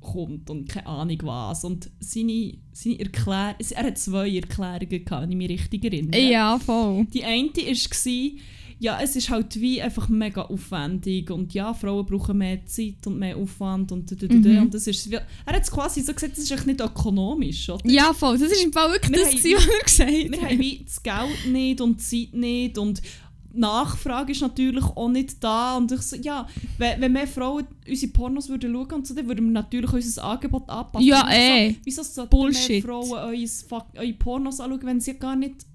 [0.00, 1.64] kommt und keine Ahnung was.
[1.64, 6.20] Und seine, seine Erklärung, er hat zwei Erklärungen gehabt, wenn ich mich richtig erinnere.
[6.20, 7.04] Ja, voll.
[7.12, 8.30] Die eine war,
[8.82, 13.18] ja, es ist halt wie einfach mega aufwendig und ja, Frauen brauchen mehr Zeit und
[13.18, 14.62] mehr Aufwand und, und, und, Mhm.
[14.62, 17.86] und das ist, er hat es quasi so gesagt, das ist echt nicht ökonomisch, oder?
[17.88, 18.38] Ja, voll.
[18.38, 20.50] Das ist im Fall wirklich Wir das, haben- was er gesagt Wir hat.
[20.50, 23.02] haben wie das Geld nicht und die Zeit nicht und
[23.52, 26.46] die Nachfrage ist natürlich auch nicht da und ich so, ja,
[26.78, 30.24] wenn, wenn mehr Frauen unsere Pornos würden schauen und so, dann würden wir natürlich unser
[30.24, 31.06] Angebot anpassen.
[31.06, 31.76] Ja, Wieso- eh.
[31.84, 33.12] Wieso sollten mehr Frauen
[33.96, 35.66] eure Pornos anschauen, wenn sie gar nicht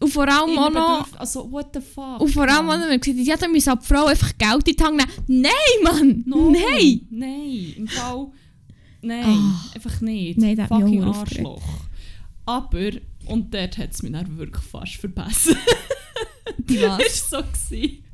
[0.00, 1.06] Und vor allem auch noch...
[1.18, 2.20] Also, what the fuck?
[2.20, 2.80] Und vor allem, Mann?
[2.80, 5.42] wenn man gesagt ja, dann müssen die Frau einfach Geld in die Hand nehmen.
[5.42, 6.22] Nein, Mann!
[6.26, 7.06] No, Nein!
[7.10, 8.28] Nein, im Fall.
[9.02, 9.70] Nein, Ah.
[9.74, 10.38] einfach nicht.
[10.38, 11.16] Nein, das mich Fucking auch.
[11.18, 11.62] Arschloch.
[12.46, 12.90] Aber,
[13.26, 15.56] und dort hat es mich dann wirklich fast verbessert.
[16.58, 17.46] Die Das war so.
[17.68, 18.04] gewesen.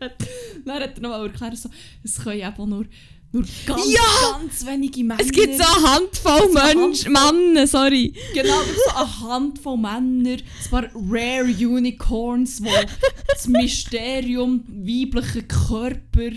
[0.64, 1.68] dann hat er noch mal erklärt, so,
[2.02, 2.86] es können eben nur
[3.34, 4.38] Nur ganz, Ja!
[4.38, 5.20] ganz wenige Männer.
[5.20, 8.12] Es gibt so eine Handvoll so Mensch, Männer, sorry.
[8.34, 12.68] Genau, so eine Handvoll Männer, ein paar Rare Unicorns, die
[13.28, 16.30] das Mysterium weiblicher Körper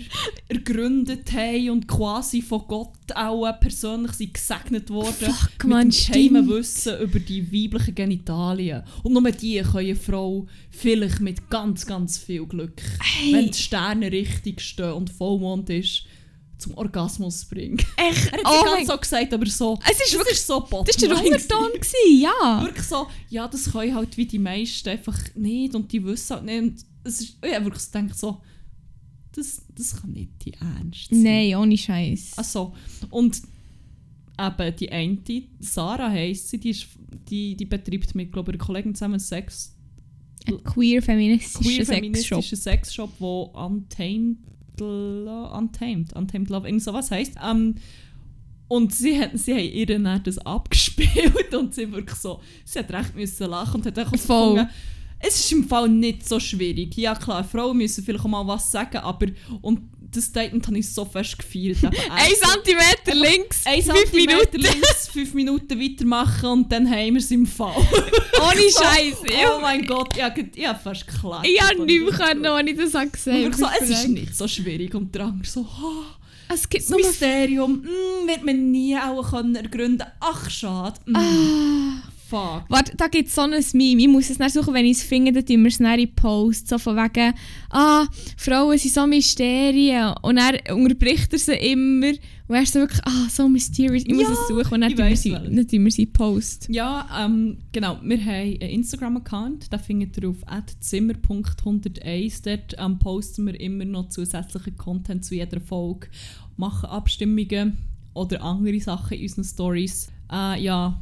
[0.48, 5.12] ergründet haben und quasi von Gott auch persönlich sind gesegnet worden.
[5.32, 6.48] Fuck, mit man, dem.
[6.48, 8.82] Wissen über die weiblichen Genitalien.
[9.02, 13.32] Und nur die können eine Frau vielleicht mit ganz, ganz viel Glück, Hey.
[13.34, 16.04] wenn die Sterne richtig stehen und Vollmond ist,
[16.58, 17.78] zum Orgasmus bringen.
[17.96, 18.32] Echt?
[18.32, 19.78] Er hat Oh ganz so gesagt, aber so.
[19.84, 21.70] Es ist das wirklich- ist so Das war der bottom Unterton,
[22.18, 22.62] ja.
[22.64, 26.44] wirklich so, ja, das können halt wie die meisten einfach nicht und die wissen halt
[26.46, 26.62] nicht.
[26.62, 28.40] Und es ist, ich habe wirklich so gedacht, so,
[29.32, 31.22] das, das kann nicht die Ernst sein.
[31.22, 32.32] Nein, ohne Scheiß.
[32.38, 32.72] Also,
[33.10, 33.40] und
[34.40, 35.18] eben die eine,
[35.60, 36.86] Sarah heisst sie, die, ist,
[37.28, 39.74] die, die betreibt mit, glaube ich, einer Kollegin zusammen Sex,
[40.46, 41.94] Ein queer feministischer queer Sexshop.
[41.94, 44.38] feministischen Sexshop, wo Untamed,
[44.80, 47.34] Untamed, Untamed Love, irgend sowas heisst.
[47.44, 47.76] Ähm,
[48.68, 52.92] und sie, hat, sie haben ihr dann das abgespielt und sie wirklich so, sie hat
[52.92, 54.54] recht müssen lachen und hat Voll.
[54.56, 54.68] gefunden,
[55.18, 56.96] es ist im Fall nicht so schwierig.
[56.96, 59.26] Ja klar, Frauen müssen vielleicht auch mal was sagen, aber
[59.62, 59.80] und
[60.16, 61.82] das Statement habe ich so fest gefeiert.
[61.82, 64.58] eben Ein Zentimeter links, ein fünf Minuten.
[64.60, 67.74] links, fünf Minuten weitermachen und dann haben wir es im Fall.
[67.76, 69.16] Ohne Scheiß.
[69.56, 71.46] oh mein Gott, ich habe ich hab fast geklappt.
[71.46, 73.76] Ich habe nicht mehr können, als ich das habe gesehen Und so, habe.
[73.84, 76.04] es ist nicht so schwierig und der andere so, oh,
[76.52, 76.96] Es gibt das.
[76.96, 80.06] Mysterium mm, wird man nie auch können ergründen.
[80.20, 80.98] Ach schade.
[81.06, 81.85] Mm, Ah.
[82.28, 82.64] Fuck.
[82.68, 84.02] Warte, da gibt es so ein Meme.
[84.02, 86.68] Ich muss es dann suchen, wenn ich es finde, dann tun wir es in Post.
[86.68, 87.34] So von wegen,
[87.70, 88.04] ah,
[88.36, 90.12] Frauen sind so Mysterien.
[90.22, 92.08] Und dann unterbricht er sie immer.
[92.48, 94.02] Und er ist so wirklich, ah, so mysterious.
[94.04, 96.68] Ich muss Ja, es suchen und dann tun wir sie, dann tun wir sie Post.
[96.68, 97.98] Ja, ähm, genau.
[98.02, 100.38] Wir haben einen Instagram-Account, den findet ihr auf
[100.80, 102.42] zimmer.101.
[102.44, 106.08] Dort ähm, posten wir immer noch zusätzlichen Content zu jeder Folge,
[106.56, 107.78] machen Abstimmungen
[108.14, 110.08] oder andere Sachen in unseren Stories.
[110.32, 111.00] Äh, ja,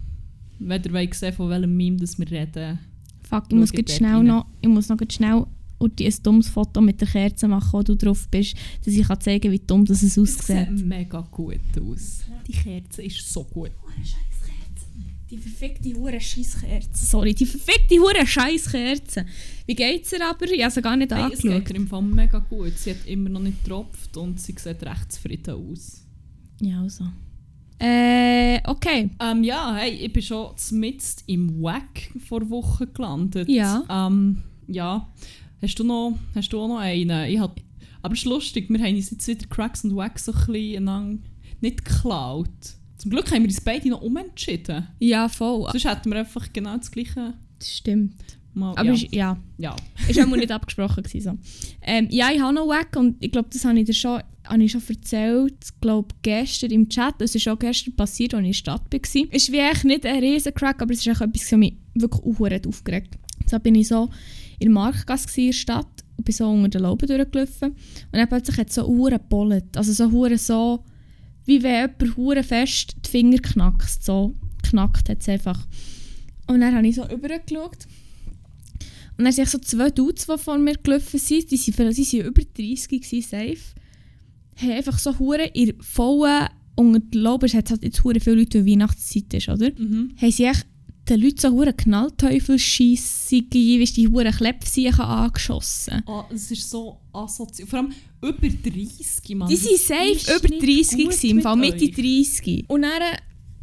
[0.68, 2.78] wenn ihr wollt sehen, von welchem Meme das wir reden.
[3.22, 4.26] Fuck, ich muss schnell rein.
[4.26, 5.46] noch, ich muss noch schnell
[5.80, 9.52] ein dummes Foto mit der Kerze machen, wo du drauf bist, dass ich kann zeigen
[9.52, 10.86] wie dumm das es Es sieht aussieht.
[10.86, 12.20] mega gut aus.
[12.46, 13.70] Die Kerze ist so gut.
[15.30, 17.04] Die verfickte hure Scheisskerze.
[17.06, 19.24] Sorry, die verfickte hure Scheisskerze.
[19.66, 20.44] Wie geht's ihr aber?
[20.52, 21.64] Ich habe sie gar nicht Hey, es angeschaut.
[21.64, 22.78] geht ihr im Fall mega gut.
[22.78, 26.02] Sie hat immer noch nicht getropft und sie sieht recht zufrieden aus.
[26.60, 27.04] Ja, also.
[27.84, 29.10] Äh, okay.
[29.20, 33.46] Ähm, ja, hey, ich bin schon mitten im Wack vor Wochen gelandet.
[33.48, 33.84] Ja.
[33.90, 35.06] Ähm, ja.
[35.60, 37.28] Hast du, noch, hast du auch noch einen?
[37.28, 37.60] Ich hab,
[38.00, 41.22] aber es ist lustig, wir haben uns jetzt wieder Cracks und Wacks so ein bisschen
[41.60, 42.48] nicht geklaut.
[42.96, 44.88] Zum Glück haben wir uns beide noch umentschieden.
[44.98, 45.68] Ja, voll.
[45.70, 48.14] Sonst hätten wir einfach genau das gleiche Das stimmt.
[48.54, 48.72] Mal...
[48.76, 48.92] Aber ja.
[48.94, 49.76] ist, ja, ja.
[50.08, 51.38] ist auch mal nicht abgesprochen gewesen, so.
[51.82, 54.62] Ähm, ja, ich habe noch weg und ich glaube, das habe ich dir schon, habe
[54.62, 58.46] ich schon erzählt, ich glaube gestern im Chat, es ist auch gestern passiert, als ich
[58.46, 59.00] in der Stadt war.
[59.02, 61.74] Es ist wie eigentlich nicht ein riesen Crack, aber es ist auch etwas, was mich
[61.94, 63.50] wirklich aufgeregt hat.
[63.50, 64.10] So bin ich so
[64.58, 67.78] in der Marktgasse in der Stadt und bin so unter den Lauben durchgelaufen und
[68.12, 69.76] dann plötzlich hat es so Uhren gebollet.
[69.76, 70.84] Also so Uhren so,
[71.44, 74.04] wie wenn jemand fest die Finger knackst.
[74.04, 75.66] So knackt hat es einfach.
[76.46, 77.86] Und dann habe ich so rübergeschaut
[79.16, 82.88] und dann sind so zwei Dudes, die vor mir gelaufen sind, die sind über 30
[82.88, 83.58] gewesen, safe,
[84.56, 88.36] haben einfach so Huren in vollen, unter den Lauben, es hat halt jetzt hure viele
[88.36, 89.70] Leute, weil Weihnachtszeit ist, oder?
[89.78, 90.12] Mhm.
[90.20, 90.66] Haben sie echt
[91.08, 96.02] den Leuten so hure Knallteufel-Scheissige, wie die hure Klepfsiechen angeschossen.
[96.06, 97.68] Ah, es ist so asozial.
[97.68, 99.48] Vor allem über 30, Mann.
[99.48, 101.92] Die Das sind safe über nicht 30 gut gewesen, im mit Fall Mitte euch.
[101.92, 102.64] 30.
[102.68, 103.02] Und dann,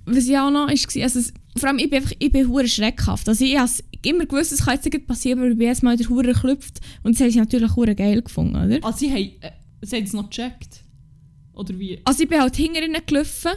[0.05, 3.27] was ja auch noch ist, also vor allem ich bin einfach, ich bin hure schreckhaft.
[3.27, 3.69] Also ich habe
[4.03, 6.79] immer gewusst, es kann jetzt nicht passieren, aber ich bin jedes Mal der hure geklüpft
[7.03, 8.79] und das haben sie natürlich hure geil gefunden, oder?
[8.81, 10.83] Ah, sie haben, äh, sie haben es noch gecheckt.
[11.53, 11.99] Oder wie?
[12.05, 13.51] Also ich bin halt hinter ihnen gelaufen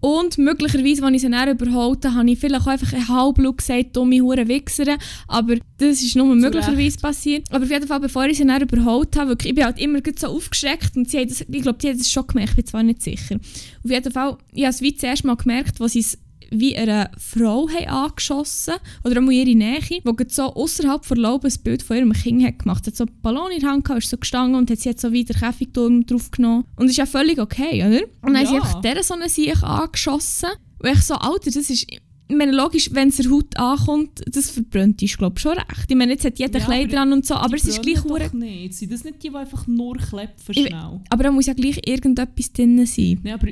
[0.00, 3.58] und möglicherweise, als ich sie dann überholt habe, habe ich vielleicht auch einfach ein halblaut
[3.58, 7.46] gesagt, dumme hure Wichser, aber das ist nur möglicherweise passiert.
[7.50, 9.98] Aber auf jeden Fall, bevor ich sie dann überholt habe, wirklich, ich bin halt immer
[10.16, 12.66] so aufgeschreckt und sie haben das, ich glaube, sie haben das schon gemerkt, ich bin
[12.66, 13.36] zwar nicht sicher.
[13.36, 16.18] Auf jeden Fall, ich habe es wie zuerst mal gemerkt, als sie es
[16.50, 21.54] wie eine Frau haben angeschossen oder einmal ihre Nähe, die so außerhalb der Laube ein
[21.62, 22.84] Bild von ihrem Kind hat gemacht.
[22.84, 24.88] Sie hat so einen Ballon in der Hand gehabt, ist so gestanden und hat sie
[24.88, 26.64] jetzt so wieder Käfigturm drauf genommen.
[26.76, 28.02] Und das ist ja völlig okay, oder?
[28.22, 28.38] Und dann Ja.
[28.40, 30.50] haben sie einfach dieser so eine Sieg angeschossen.
[30.82, 31.86] Und ich so, Alter, das ist...
[32.30, 35.86] Ich meine, logisch, wenn es der Haut ankommt, das verbrennt ist, glaube ich, schon recht.
[35.88, 38.02] Ich meine, jetzt hat jeder Ja, Kleider an und so, aber es ist gleich...
[38.02, 38.74] doch nicht.
[38.74, 41.00] Sind das nicht die, die einfach nur klepfen Ich- schnell?
[41.08, 43.18] Aber da muss ja gleich irgendetwas drin sein.
[43.22, 43.46] Nein, aber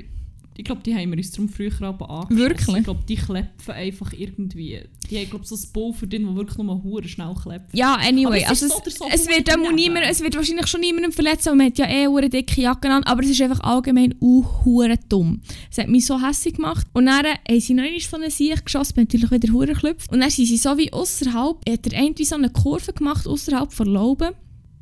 [0.58, 2.38] Ich glaube, die haben wir uns darum früher aber angeschaut.
[2.38, 2.76] Wirklich?
[2.76, 4.80] Ich glaube, die klepfen einfach irgendwie.
[5.10, 7.66] Die haben, glaube ich, so ein Pulver drin, das wirklich nur hure schnell klebt.
[7.72, 8.42] Ja, anyway.
[8.42, 11.12] Es also es, so so es, wird hure auch niemand, es wird wahrscheinlich schon niemandem
[11.12, 14.14] verletzen, weil man hat ja eh eine dicke Jacke an, aber es ist einfach allgemein
[14.20, 15.40] uh, hure dumm.
[15.70, 16.86] Es hat mich so hässlich gemacht.
[16.92, 20.10] Und dann haben sie noch einmal von einer Sieg geschossen, bin natürlich wieder hure geklopft.
[20.12, 23.26] Und dann sind sie so wie außerhalb, hat der eine wie so eine Kurve gemacht,
[23.26, 24.30] außerhalb von Lauben.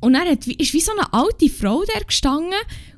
[0.01, 2.53] Und dann hat, ist wie so eine alte Frau da gestanden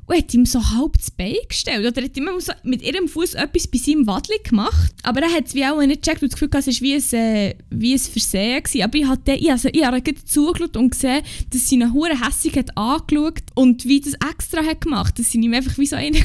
[0.07, 1.85] und hat ihm so halb das Bein gestellt.
[1.85, 4.93] Oder hat immer so mit ihrem Fuß etwas bei seinem Wadli gemacht.
[5.03, 6.95] Aber er hat es wie auch nicht gecheckt und das Gefühl, gehabt, es war wie
[6.95, 8.63] ein, äh, wie ein Versehen.
[8.63, 8.83] Gewesen.
[8.83, 12.55] Aber ich habe ich, also, ich habe zugeschaut und gesehen, dass sie ihn hure hässig
[12.57, 15.19] hat angeschaut und wie das extra hat gemacht.
[15.19, 16.23] Dass sie ihm einfach wie so einen geil.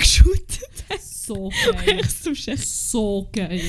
[1.99, 2.11] hat.
[2.23, 2.69] so schlecht.
[2.69, 3.63] so geil.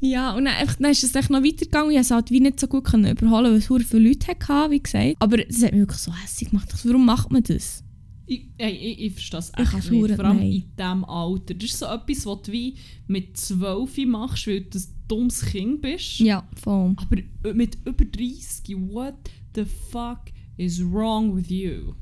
[0.00, 1.90] Ja, und dann, einfach, dann ist es echt noch weitergegangen.
[1.90, 4.82] Ich konnte es halt wie nicht so gut überholen, weil es viele Leute hatte, wie
[4.82, 5.16] gesagt.
[5.18, 6.68] Aber es hat mich wirklich so hässlich gemacht.
[6.84, 7.84] Warum macht man das?
[8.32, 10.14] Ich, ich, ich verstehe es Ich echt kann's nicht.
[10.14, 10.52] Vor allem nein.
[10.52, 11.54] in diesem Alter.
[11.54, 12.74] Das ist so etwas, was du wie
[13.08, 16.20] mit 12 machst, weil du ein dummes Kind bist.
[16.20, 16.94] Ja, voll.
[16.96, 19.14] Aber mit über 30, what
[19.56, 20.20] the fuck
[20.56, 21.94] is wrong with you?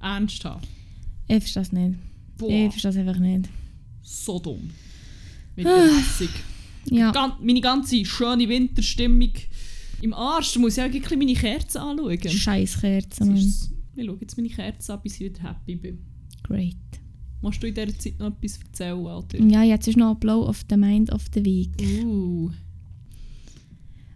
[0.00, 0.68] Ernsthaft.
[1.28, 1.98] Ich verstehe es nicht.
[2.38, 3.48] Boah, Ich verstehe es einfach nicht.
[4.02, 4.70] so dumm.
[5.56, 6.30] Mit der hässig.
[6.90, 7.10] Ja.
[7.12, 9.32] Gan meine ganze schöne Winterstimmung
[10.00, 10.52] im Arsch.
[10.54, 12.18] Da muss ich auch ein bisschen meine Kerzen anschauen.
[12.28, 13.81] Scheiß Kerzen, Das Mann.
[13.94, 15.98] Ich schaue jetzt meine Kerzen an, bis ich wieder happy bin.
[16.42, 16.76] Great.
[17.40, 19.38] Musst du in dieser Zeit noch etwas erzählen, Alter?
[19.38, 21.72] Ja, jetzt ist noch ein Blow of the Mind of the Week.
[22.04, 22.50] Uh.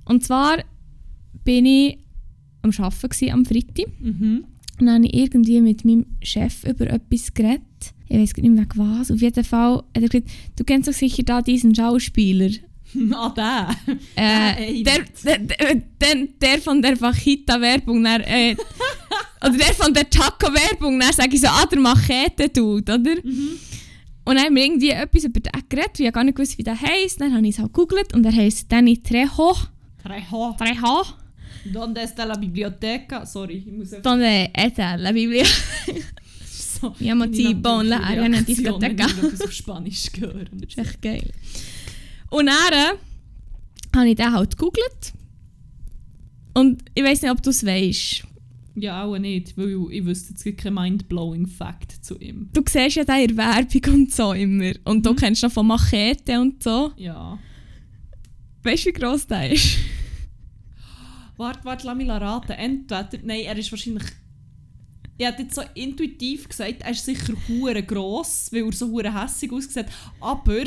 [0.04, 0.58] Und zwar
[1.44, 1.98] bin ich
[2.62, 3.86] am Arbeiten gewesen, am Freitag.
[4.00, 4.44] Mhm.
[4.78, 7.62] Und dann habe ich irgendwie mit meinem Chef über etwas geredet.
[8.08, 9.10] Ich weiß nicht mehr was.
[9.10, 12.50] Auf jeden Fall hat er gesagt, du kennst doch sicher da diesen Schauspieler.
[13.14, 13.68] ah, der.
[14.14, 18.56] Äh, der, der, der, der, der von der Fachita-Werbung, dann, äh,
[19.42, 23.14] oder der von der Taco-Werbung, dann sage ich so, ah, der Machete-Dude, oder?
[23.22, 23.58] Mhm.
[24.24, 26.64] Und dann haben wir irgendwie etwas über den geredet, ich habe gar nicht gewusst, wie
[26.64, 27.20] der heisst.
[27.20, 29.54] Dann habe ich es halt gegoogelt und er heisst Danny Trejo.
[30.02, 30.56] Trejo.
[30.58, 31.04] Trejo.
[31.72, 33.24] Donde está la biblioteca?
[33.24, 35.44] Sorry, ich muss einfach Donde está la Biblia?
[36.80, 36.94] so...
[36.98, 39.06] Ja, motivo en la arena discoteca.
[39.06, 40.48] Ich etwas auf Spanisch hören.
[40.52, 41.30] Das ist echt geil.
[42.30, 42.98] Und dann
[43.94, 45.12] habe ich den halt gegoogelt.
[46.54, 48.24] Und ich weiß nicht, ob du es weißt.
[48.78, 52.50] Ja, auch nicht, weil ich wüsste jetzt keinen mind-blowing Fact zu ihm.
[52.52, 54.72] Du siehst ja den in der Werbung und so immer.
[54.84, 55.16] Und du Mhm.
[55.16, 56.92] kennst noch von Machete und so.
[56.96, 57.38] Ja.
[58.62, 59.78] Weißt du, wie gross der ist?
[61.38, 62.52] Warte, warte, lass mich raten.
[62.52, 63.08] Entweder...
[63.22, 64.04] Nein, er ist wahrscheinlich...
[65.18, 69.22] Ich hätte jetzt so intuitiv gesagt, er ist sicher hure gross, weil er so hure
[69.22, 69.86] hässig aussieht.
[70.20, 70.64] Aber...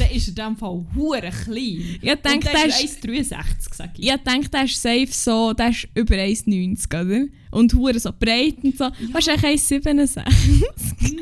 [0.00, 1.98] dann ist er in dem Fall hure klein.
[2.00, 4.08] Ich denke, der ist, ist 1,63, sag ich.
[4.08, 7.26] ich denke, der ist safe so, der ist über 1,90, oder?
[7.50, 8.88] Und hure so breit und so.
[9.12, 10.22] Wahrscheinlich 1,67.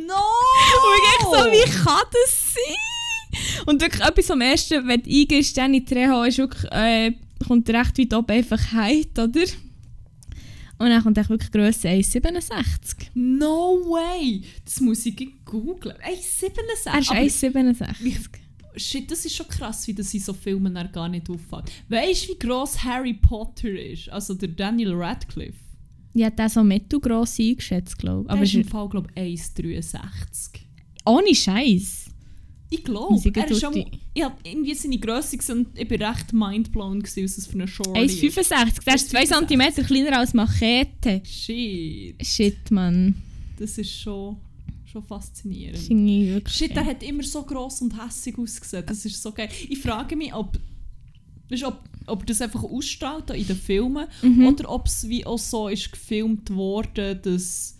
[0.07, 0.15] No!
[0.79, 3.65] Und ich so, wie kann das sein?
[3.67, 7.13] Und wirklich etwas vom Ersten, wenn du eingehst, Jenny Trejo ist wirklich, äh,
[7.47, 9.45] kommt recht weit oben einfach Height, oder?
[10.79, 13.09] Und dann kommt echt wirklich Grösse 1,67.
[13.15, 14.43] No way!
[14.65, 15.97] Das muss ich googeln.
[15.97, 16.87] 1,67.
[16.87, 17.21] Er ist Aber
[17.61, 18.48] 1,67.
[18.79, 21.71] Shit, das ist schon krass, wie das in so Filmen dann gar nicht auffällt.
[21.89, 24.09] Weißt du, wie gross Harry Potter ist?
[24.11, 25.59] Also der Daniel Radcliffe.
[26.15, 28.31] Hätte den so mittelgross eingeschätzt, glaube ich.
[28.31, 30.61] Aber ist es im Fall, glaube ich, 1,63.
[31.05, 32.07] ohne Scheiß.
[32.71, 33.75] Ich glaube, er ist schon...
[33.77, 38.01] Ich irgendwie seine gesehen und ich bin recht mindblown, gewesen, was das für eine Shorty
[38.01, 38.85] 1,65.
[38.85, 39.47] Der ist 2 1,65.
[39.47, 41.23] cm kleiner als Machete.
[41.25, 43.15] Shit, Shit, Mann.
[43.59, 44.37] das ist schon,
[44.91, 45.79] schon faszinierend.
[45.79, 48.85] Finde ich wirklich Shit, der hat immer so gross und hässig ausgesehen.
[48.87, 49.49] Das ist so geil.
[49.69, 50.59] Ich frage mich, ob,
[51.51, 54.47] weißt, ob, ob das einfach ausstrahlt in den Filmen Mhm.
[54.47, 57.77] oder ob es wie auch so ist gefilmt worden, dass,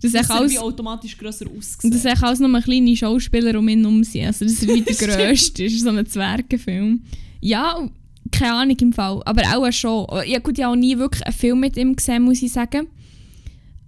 [0.00, 0.58] Das ist alles...
[0.58, 1.46] automatisch grösser.
[1.50, 1.58] Und
[1.94, 3.98] das ist alles nur kleine Schauspieler um ihn herum.
[4.26, 4.94] Also das ist wie der
[5.28, 5.62] grösste.
[5.64, 7.02] Das ist so ein Zwergenfilm.
[7.40, 7.88] Ja,
[8.32, 9.22] keine Ahnung im Fall.
[9.26, 10.06] Aber auch schon.
[10.26, 12.88] Ja gut, ich habe auch nie wirklich einen Film mit ihm gesehen, muss ich sagen.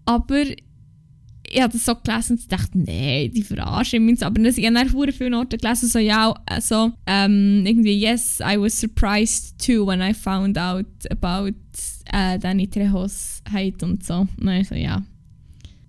[0.05, 0.45] Aber
[1.55, 4.25] ich habe das so gelesen und dachte, nee, die verarschen mich.
[4.25, 8.79] Aber ich habe dann viele Orte gelesen, so ja, also ähm, irgendwie, yes, I was
[8.81, 11.55] surprised too when I found out about
[12.13, 14.27] äh, Danny Trejos height und so.
[14.37, 15.05] Dann so, ja,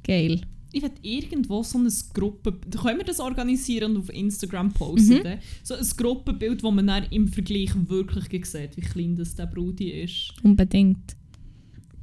[0.04, 0.42] geil.
[0.72, 5.24] ich werde irgendwo so eine Gruppe, können wir das organisieren und auf Instagram posten?
[5.24, 5.40] Mhm.
[5.64, 9.90] So ein Gruppenbild, wo man dann im Vergleich wirklich sieht, wie klein das der Brudi
[9.90, 10.32] ist.
[10.44, 11.16] Unbedingt.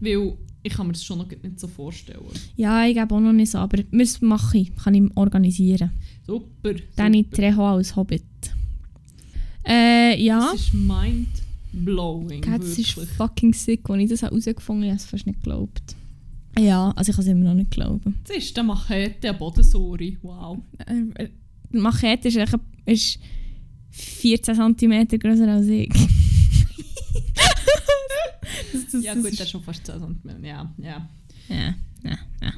[0.01, 2.23] Weil ich kann mir das schon noch nicht so vorstellen.
[2.57, 5.91] Ja, ich gebe auch noch nicht so, aber wir es mache ich, kann ich organisieren.
[6.27, 6.75] Super.
[6.97, 7.37] Danny super.
[7.37, 8.23] Trejo als Hobbit.
[9.67, 10.39] Äh, ja.
[10.53, 12.43] Das ist mind-blowing.
[12.43, 15.97] Das ist fucking sick, als ich das herausgefunden habe, habe ich es fast nicht geglaubt.
[16.59, 18.19] Ja, also ich kann es immer noch nicht glauben.
[18.27, 20.19] Das ist der Machete, der Bodensori.
[20.23, 20.59] Wow.
[20.87, 21.29] Äh, äh,
[21.73, 23.19] der Machete ist, ist
[23.91, 25.91] 14 cm größer als ich.
[28.95, 30.45] Das, Ja gut, ist- das ist schon fast 10 cm.
[30.45, 31.09] Ja, ja.
[31.49, 31.75] ja,
[32.05, 32.53] ja, ja.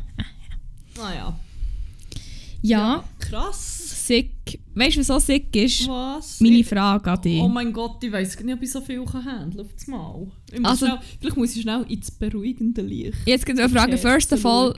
[0.96, 1.40] Naja.
[2.62, 4.06] ja, Krass.
[4.06, 4.60] sick.
[4.74, 5.86] Weißt du, was so sick ist?
[5.88, 6.40] Was?
[6.40, 7.40] Meine Ich- Frage an dich.
[7.42, 9.90] Oh mein Gott, ich weiß nicht, ob ich so viel kann handeln kann.
[9.94, 10.26] Mal.
[10.52, 13.18] Ich muss Also- schnell, vielleicht muss ich schnell ins beruhigende Licht.
[13.26, 13.98] Jetzt geht eine Frage.
[13.98, 14.74] First of all,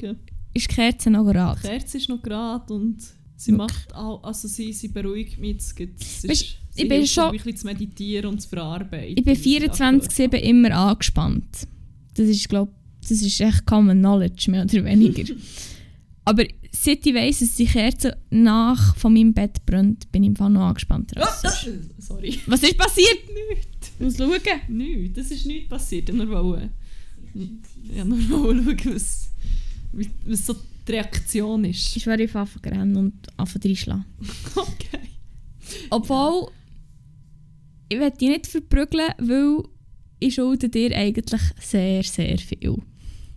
[0.54, 1.60] ist die Kerze noch Die gerade?
[1.60, 2.98] Kerze ist noch gerade und
[3.36, 3.58] sie Wirklich?
[3.76, 5.58] macht auch, also sie, sie beruhigt mich.
[5.58, 9.14] Es gibt, es ist, Weißt, ich bin hilft schon- ein zu meditieren und zu verarbeiten.
[9.16, 11.66] Ich bin was da 24-7 gehört immer angespannt.
[12.14, 15.32] Das ist, glaube das ist echt common knowledge, mehr oder weniger.
[16.24, 20.36] Aber seit ich weiss, dass die Kerze nach von meinem Bett brennt, bin ich im
[20.36, 21.20] Fall noch angespannter.
[21.20, 21.30] habe.
[21.30, 22.40] als ah, sorry.
[22.46, 23.18] Was ist passiert?
[23.48, 23.92] Nichts.
[23.98, 24.40] Ich muss schauen.
[24.68, 25.16] Nichts.
[25.16, 26.08] Das ist nichts passiert.
[26.08, 26.70] Ich wollte
[27.94, 28.26] ja, nur mal
[28.64, 29.30] schauen, was,
[30.24, 30.56] was so
[30.88, 31.96] die Reaktion ist.
[31.96, 34.04] Ich werde auf Anfang rennen und anfangen reinschlagen.
[34.56, 34.98] Okay.
[35.90, 36.48] Obwohl,
[37.88, 39.62] ich werde dich nicht verprügeln, weil
[40.18, 42.76] ich schulde dir eigentlich sehr, sehr viel.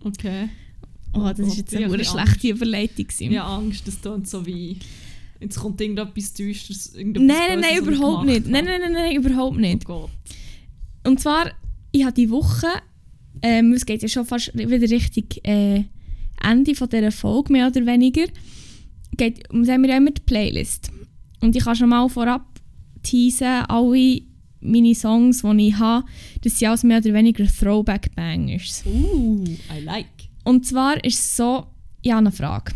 [0.02, 0.48] Okay.
[1.12, 3.06] Oh, das Gott, ist jetzt eine habe verdammt ein schlechte Überleitung.
[3.06, 3.32] gewesen.
[3.32, 4.78] Ich habe Angst, dass das so wie.
[5.40, 6.92] Jetzt kommt irgendetwas Düsteres.
[6.94, 8.46] Nein, irgendetwas nein, nein, ich überhaupt nicht.
[8.46, 9.88] Nein, nein, nein, nein, überhaupt nicht.
[9.88, 10.10] Oh Gott.
[11.06, 11.50] Und zwar,
[11.92, 12.66] ich habe die Woche,
[13.42, 15.84] ähm, es geht ja schon fast wieder richtig äh,
[16.42, 18.26] Ende von dieser Folge, mehr oder weniger,
[19.16, 20.90] geht, haben wir ja immer die Playlist.
[21.40, 22.46] Und ich kann schon mal vorab
[23.02, 24.20] teasen, alle
[24.60, 26.06] meine Songs, die ich habe,
[26.42, 28.84] das sind alles mehr oder weniger Throwback-Bangers.
[28.86, 30.06] Uh, I like.
[30.44, 31.66] Und zwar ist es so,
[32.02, 32.72] ich habe eine Frage.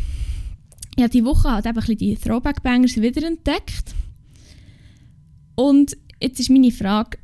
[0.97, 3.95] Ich habe diese Woche halt eben die Throwback-Bangers wiederentdeckt.
[5.57, 7.19] Und jetzt ist meine Frage,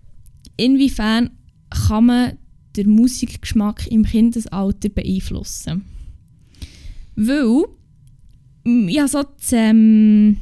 [0.57, 1.31] inwiefern
[1.71, 2.39] kann man
[2.77, 5.85] den Musikgeschmack im Kindesalter beeinflussen?
[7.17, 7.65] Weil,
[8.99, 10.37] habe so das, ähm,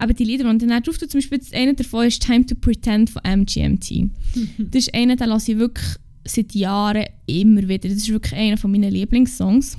[0.00, 2.54] aber die Lieder, die ich dann drauf tue, zum Beispiel einer davon ist «Time to
[2.54, 4.10] Pretend» von MGMT.
[4.58, 5.86] das ist einer, den lasse ich wirklich
[6.26, 7.88] seit Jahren immer wieder.
[7.88, 9.76] Das ist wirklich einer von meinen Lieblingssongs.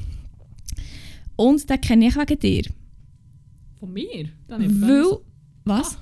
[1.36, 2.64] Und den kenne ich wegen dir.
[3.80, 4.30] Von mir?
[4.48, 5.04] Dann habe ich, Weil...
[5.04, 5.26] so-
[5.66, 5.98] Was?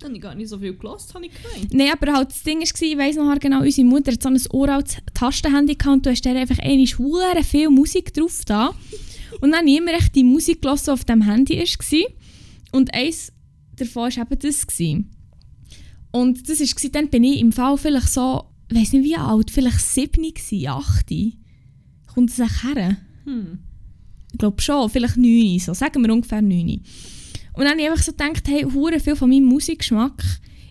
[0.00, 1.74] dann habe ich gar nicht so viel gelassen, habe ich gemeint.
[1.74, 4.40] Nein, aber halt das Ding war, ich weiss noch genau, unsere Mutter hat so ein
[4.52, 8.68] uraltes Tastenhandy gehabt und du hast da einfach einmal hure viel Musik drauf da.
[9.40, 12.08] Und dann habe ich immer echt die Musik gelassen, die auf dem Handy war.
[12.72, 13.32] Und eins
[13.76, 14.66] davon war eben das.
[14.66, 15.10] Gewesen.
[16.10, 19.50] Und das war, dann bin ich im Fall vielleicht so, ich weiss nicht wie alt,
[19.50, 21.12] vielleicht 7, gewesen, 8.
[22.14, 22.96] Kommt das echt her?
[23.24, 23.58] Hm.
[24.32, 26.80] Ich glaube schon, vielleicht 9, so sagen wir ungefähr 9.
[27.58, 30.22] Und dann habe ich einfach so gedacht, hey, hure viel von meinem Musikgeschmack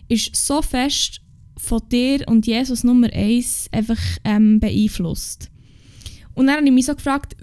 [0.08, 1.20] ist so fest
[1.56, 5.50] von dir und Jesus Nummer 1 einfach ähm, beeinflusst.
[6.34, 7.36] Und dann habe ich mich so gefragt,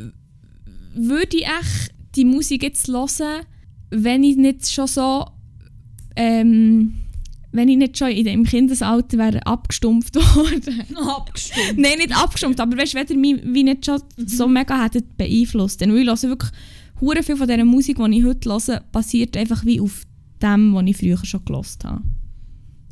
[0.96, 3.46] würde ich echt die Musik jetzt hören,
[3.89, 5.26] wenn ich nicht schon so,
[6.15, 6.93] ähm,
[7.52, 10.84] wenn ich nicht schon in dem Kindesalter wäre abgestumpft worden.
[10.95, 11.78] Abgestimmt.
[11.78, 15.82] Nein, nicht abgestumpft, aber weißt du, wenn mich wie nicht schon so mega hättet beeinflusst.
[15.82, 16.52] Denn ich höre wirklich
[17.00, 20.04] hure viel von dieser Musik, die ich heute höre, basiert einfach wie auf
[20.41, 22.04] dem, was ich früher schon gehört habe.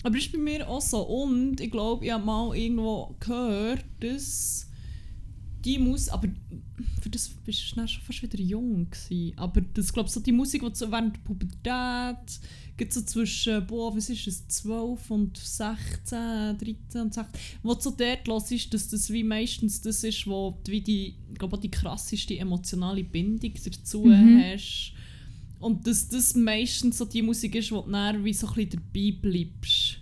[0.04, 1.02] Aber das ist bei mir auch so.
[1.02, 4.70] Und ich glaube, ich habe mal irgendwo gehört, dass
[5.64, 6.14] die Musik.
[6.14, 6.28] Aber
[7.02, 8.90] für das bist du schon fast wieder jung.
[8.90, 9.34] Gewesen.
[9.38, 12.40] Aber das glaube so die Musik, die so während der Pubertät.
[12.76, 17.26] Gibt so zwischen, boah, was ist es, 12 und 16, 13 und 16.
[17.62, 20.82] Wo du so dort hörst, ist, dass das wie meistens das ist, wo du wie
[20.82, 24.42] die, glaube, die krasseste emotionale Bindung dazu Mhm.
[24.42, 24.94] hast.
[25.60, 28.82] Und dass das meistens so die Musik ist, wo du dann wie so ein bisschen
[28.94, 30.00] dabei bleibst.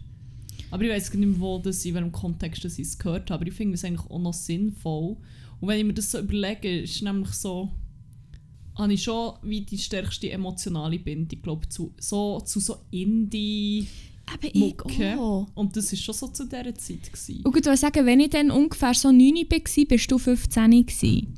[0.72, 3.42] Aber ich weiß nicht mehr, wo das in welchem Kontext das ich es gehört habe.
[3.42, 5.18] Aber ich finde es eigentlich auch noch sinnvoll.
[5.62, 7.72] Und wenn ich mir das so überlege, ist nämlich so,
[8.76, 13.88] habe ich schon wie die stärkste emotionale Bindung, glaube zu, so, zu so Indie.
[14.26, 15.20] Aber ich Mucke.
[15.20, 15.48] auch.
[15.56, 17.12] Und das war schon so zu dieser Zeit.
[17.12, 17.44] Gewesen.
[17.44, 21.36] Und ich würde sagen, wenn ich dann ungefähr so 9 war, bist du 15 gewesen.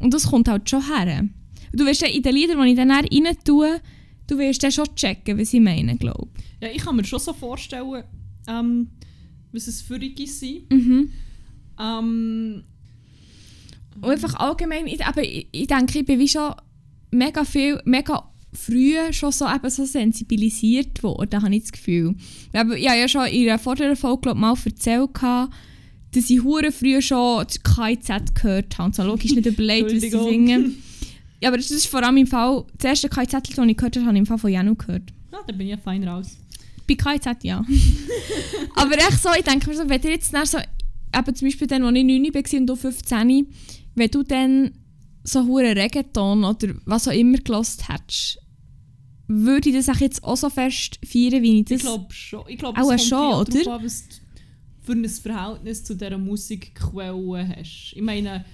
[0.00, 1.26] Und das kommt halt schon her.
[1.72, 3.80] Du wirst in den Liedern, die ich dann rein tue,
[4.26, 6.28] du wirst dann schon checken, was ich meine, glaube
[6.60, 8.04] Ja, ich kann mir schon so vorstellen,
[8.48, 8.88] ähm,
[9.52, 10.70] was es für Rigi sind.
[10.70, 11.10] Mhm.
[11.78, 12.64] Ähm,
[14.00, 16.54] Und einfach allgemein, ich, aber ich, ich denke, ich bin wie schon
[17.10, 22.14] mega viel, mega früh schon so, eben so sensibilisiert worden, habe ich das Gefühl.
[22.52, 27.44] Ich habe ja schon in einer vorderen Folge mal erzählt, dass ich hure früh schon
[27.46, 28.86] das KIZ gehört habe.
[28.86, 30.82] Und so logisch nicht überlegt, was sie singen.
[31.38, 34.06] Ja, aber das ist vor allem im Fall, das erste KIZ, das ich gehört habe,
[34.06, 35.12] habe ich im Fall von Janu gehört.
[35.30, 36.38] ja, da bin ich ja fein raus.
[36.88, 37.62] Bei KIZ ja.
[38.74, 41.66] aber echt so, ich denke mir so, wenn ihr jetzt dann so, eben zum Beispiel
[41.66, 43.46] dann, als ich 9 war und du 15,
[43.96, 44.72] wenn du dann
[45.24, 48.38] so hure Reggaeton oder was auch immer gelost hättest,
[49.26, 51.78] würde ich das auch jetzt auch so fest feiern, wie ich das...
[51.78, 52.44] Ich glaube schon.
[52.46, 53.74] Ich glaube, Auch es kommt schon, oder?
[53.74, 54.16] an, was du
[54.82, 57.92] für ein Verhältnis zu dieser Musikquelle hast.
[57.96, 58.44] Ich meine,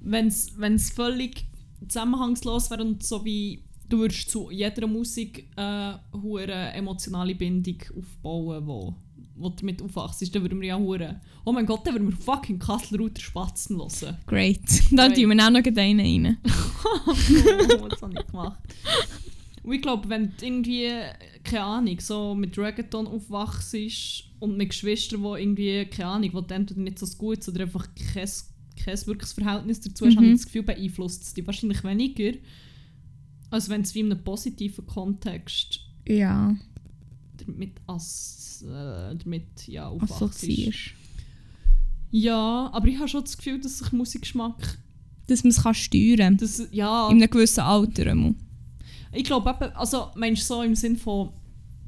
[0.00, 1.46] wenn es völlig
[1.86, 8.66] zusammenhangslos wäre und so wie du würdest zu jeder Musik äh, eine emotionale Bindung aufbauen,
[8.66, 8.94] wo,
[9.36, 11.20] wo du damit aufwachst, dann würden wir ja hure.
[11.44, 14.16] Oh mein Gott, dann würden wir fucking Kasselrauter Spatzen hören.
[14.26, 14.60] Great.
[14.90, 16.38] Dann tun wir auch noch einen rein.
[17.80, 18.58] oh, das habe ich gemacht.
[19.62, 20.90] Und ich glaube, wenn du irgendwie,
[21.44, 23.74] keine Ahnung, so mit Reggaeton aufwachst
[24.38, 28.28] und mit Geschwistern, die irgendwie, keine Ahnung, die dann nicht so gut oder einfach kein,
[28.76, 30.16] kein wirkliches Verhältnis dazu hast, Mhm.
[30.18, 32.38] habe ich das Gefühl, beeinflusst es dich wahrscheinlich weniger,
[33.50, 36.54] als wenn es wie in einem positiven Kontext Ja,
[37.44, 40.12] damit, as, äh, damit ja, aufwachst.
[40.14, 40.90] assoziierst.
[42.10, 44.78] Ja, aber ich habe schon das Gefühl, dass sich Musikgeschmack,
[45.26, 46.68] Dass man es kann steuern kann.
[46.70, 48.14] ja, In einem gewissen Alter.
[49.12, 51.30] Ich glaube also meinst du so im Sinn von,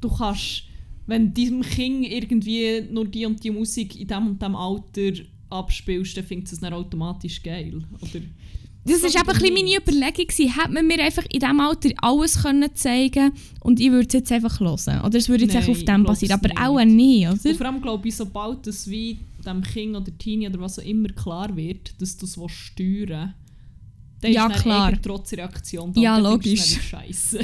[0.01, 0.63] du kannst,
[1.07, 6.17] wenn diesem Kind irgendwie nur die und die Musik in dem und dem Alter abspielst,
[6.17, 8.21] dann findet es dann automatisch geil, oder?
[8.89, 10.27] Das So war einfach ein bisschen wie meine Überlegung.
[10.27, 10.53] gewesen.
[10.55, 13.31] Hätte man mir einfach in diesem Alter alles können zeigen
[13.61, 15.01] und ich würde es jetzt einfach hören.
[15.05, 16.33] Oder es würde jetzt Nein, auf dem basieren.
[16.33, 17.55] Aber auch nicht, Und oder?
[17.55, 21.09] vor allem glaube ich, sobald es wie dem Kind oder Teenie oder was auch immer
[21.09, 23.33] klar wird, dass du es steuern willst,
[24.21, 24.91] dann Ja, ist klar.
[24.91, 26.89] eher Trotzreaktion Ja, dann findest logisch.
[26.89, 27.39] Scheiße.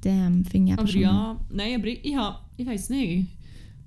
[0.00, 1.00] Damn, finde ich Aber schon.
[1.00, 3.26] ja, nein, aber ich, ich, hab, ich weiß nicht.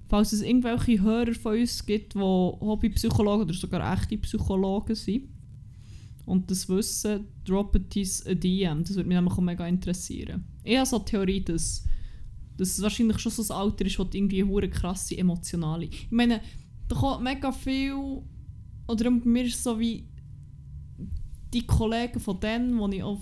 [0.09, 5.29] Falls es irgendwelche Hörer von uns gibt, die Hobbypsychologen oder sogar echte Psychologen sind
[6.25, 8.83] und das wissen, droppet uns ein DM.
[8.83, 10.43] Das würde mich nämlich auch mega interessieren.
[10.63, 11.83] Ich habe so die Theorie, dass,
[12.57, 15.85] dass es wahrscheinlich schon so ein Alter ist, du irgendwie hure krasse emotionale...
[15.85, 16.41] Ich meine,
[16.87, 18.21] da kommt mega viel...
[18.87, 20.07] Oder bei mir ist es so wie
[21.53, 23.21] die Kollegen von denen, wo ich auch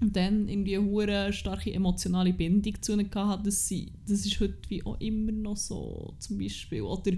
[0.00, 3.72] dann irgendwie eine hure starke emotionale Bindung zu ihnen hatte, das,
[4.06, 6.82] das ist heute wie auch immer noch so, zum Beispiel.
[6.82, 7.12] Oder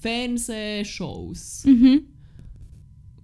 [0.00, 1.64] Fernsehshows.
[1.66, 2.02] Mhm.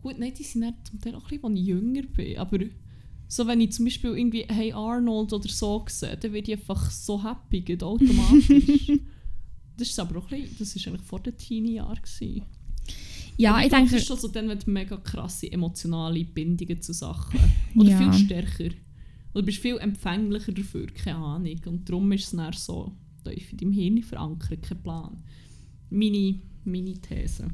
[0.02, 2.58] Gut, nein, die sind zum Teil auch ein bisschen, als ich jünger bin, aber
[3.28, 6.90] so wenn ich zum Beispiel irgendwie Hey Arnold oder so sehe, dann werde ich einfach
[6.90, 8.92] so happy, geht automatisch.
[9.76, 12.00] das ist aber auch ein bisschen, das ist eigentlich vor den Teenie-Jahren.
[13.36, 13.92] Ja, ich glaub, denke...
[13.92, 17.38] Das ist schon so dann, wenn du mega krasse emotionale Bindungen zu Sachen
[17.76, 17.98] Oder Ja.
[18.12, 18.74] viel stärker.
[19.32, 21.60] Oder bist viel empfänglicher dafür, keine Ahnung.
[21.66, 25.22] Und darum ist es dann so tief in deinem Hirn verankert, kein Plan.
[25.88, 27.48] Meine, meine These.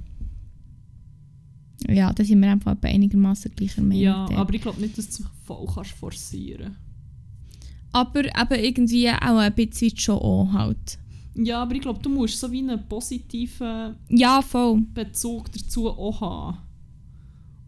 [1.89, 4.03] Ja, da sind wir einfach bei einigermaßen gleicher Meinung.
[4.03, 6.77] Ja, aber ich glaube nicht, dass du es voll kannst forcieren
[7.97, 10.99] aber eben irgendwie auch ein bisschen schon auch halt.
[11.35, 14.83] Ja, aber ich glaube, du musst so wie einen positiven Ja, voll.
[14.95, 16.59] Bezug dazu auch haben.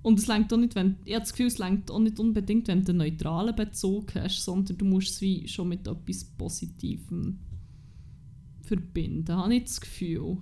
[0.02, 2.68] Und es längt auch nicht, wenn, ich habe das Gefühl, es längt auch nicht unbedingt,
[2.68, 7.40] wenn du einen neutralen Bezug hast, sondern du musst es wie schon mit etwas Positivem
[8.62, 10.38] verbinden, habe ich das Gefühl.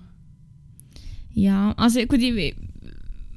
[1.33, 2.55] Ja, also gut, ich,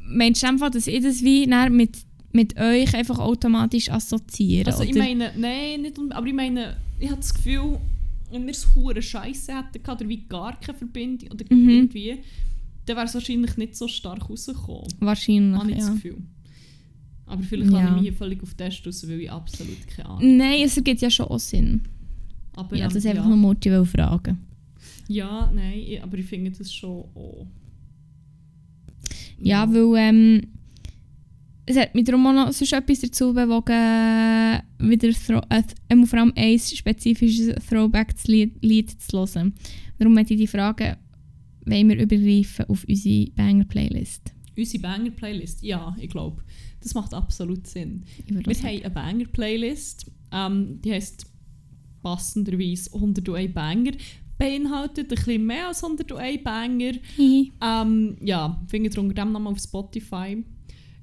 [0.10, 1.98] meinst du einfach, dass ich das wie mit,
[2.32, 4.72] mit euch einfach automatisch assoziiere?
[4.72, 5.00] Also ich oder?
[5.00, 7.78] meine, nein, nicht, aber ich meine, ich habe das Gefühl,
[8.32, 11.70] wenn wir es hure Scheiße hätten oder wie gar keine Verbindung oder Mhm.
[11.70, 12.18] irgendwie,
[12.86, 14.88] dann wäre es wahrscheinlich nicht so stark rausgekommen.
[15.00, 15.94] Wahrscheinlich, Habe ich das ja.
[15.94, 16.18] Gefühl.
[17.26, 17.78] Aber vielleicht Ja.
[17.82, 20.76] habe ich mich hier völlig auf den raus, weil ich absolut keine Ahnung Nein, es
[20.78, 21.82] ergibt ja schon auch Sinn.
[22.56, 23.28] Aber Ja, das einfach ja.
[23.30, 24.40] nur Mutti fragen.
[25.08, 27.46] Ja, nein, ich- aber ich finde das schon auch.
[29.42, 30.42] Ja, weil ähm,
[31.66, 36.34] es hat mich darum auch noch sonst etwas dazu bewogen, wieder thro äh, vor allem
[36.36, 39.54] ein spezifisches Throwback-Lied Lied zu hören.
[40.00, 40.98] Darum möchte ich die Frage,
[41.66, 44.34] wollen wir übergreifen auf unsere Banger-Playlist?
[44.58, 46.44] Unsere Banger-Playlist, ja, ich glaube,
[46.82, 48.04] das macht absolut Sinn.
[48.26, 51.28] Wir haben eine Banger-Playlist, ähm, die heisst
[52.02, 53.92] passenderweise 101 Banger.
[54.40, 56.94] Beinhaltet ein bisschen mehr als 101 Banger.
[57.62, 60.44] Ähm, ja, findet ihr unter dem Namen auf Spotify.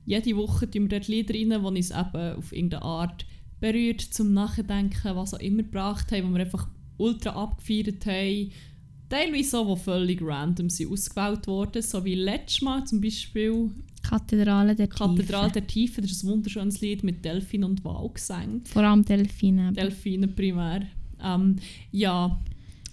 [0.04, 3.26] Jede Woche tun wir dort Lieder rein, die uns eben auf irgendeine Art
[3.60, 8.52] berührt, zum Nachdenken, was auch immer gebracht haben, wo wir einfach ultra abgefeiert haben.
[9.08, 13.70] Teilweise auch, die völlig random sind ausgewählt worden, so wie letztes Mal zum Beispiel
[14.02, 15.52] Kathedrale der Kathedrale Tiefe.
[15.52, 18.62] der Tiefe, das ist ein wunderschönes Lied mit Delfin und Walgesang.
[18.64, 19.72] Vor allem Delfine.
[19.72, 20.86] Delfine primär.
[21.22, 21.56] Ähm,
[21.92, 22.40] ja,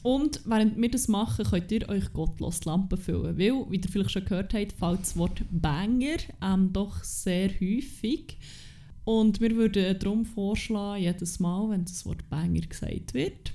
[0.04, 3.38] und während wir das machen, könnt ihr euch gottlos die Lampen füllen.
[3.38, 8.38] Weil, wie ihr vielleicht schon gehört habt, fällt das Wort Banger ähm, doch sehr häufig.
[9.06, 13.54] Und wir würden darum vorschlagen, jedes Mal, wenn das Wort Banger gesagt wird,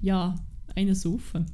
[0.00, 0.36] ja,
[0.76, 1.46] einen saufen.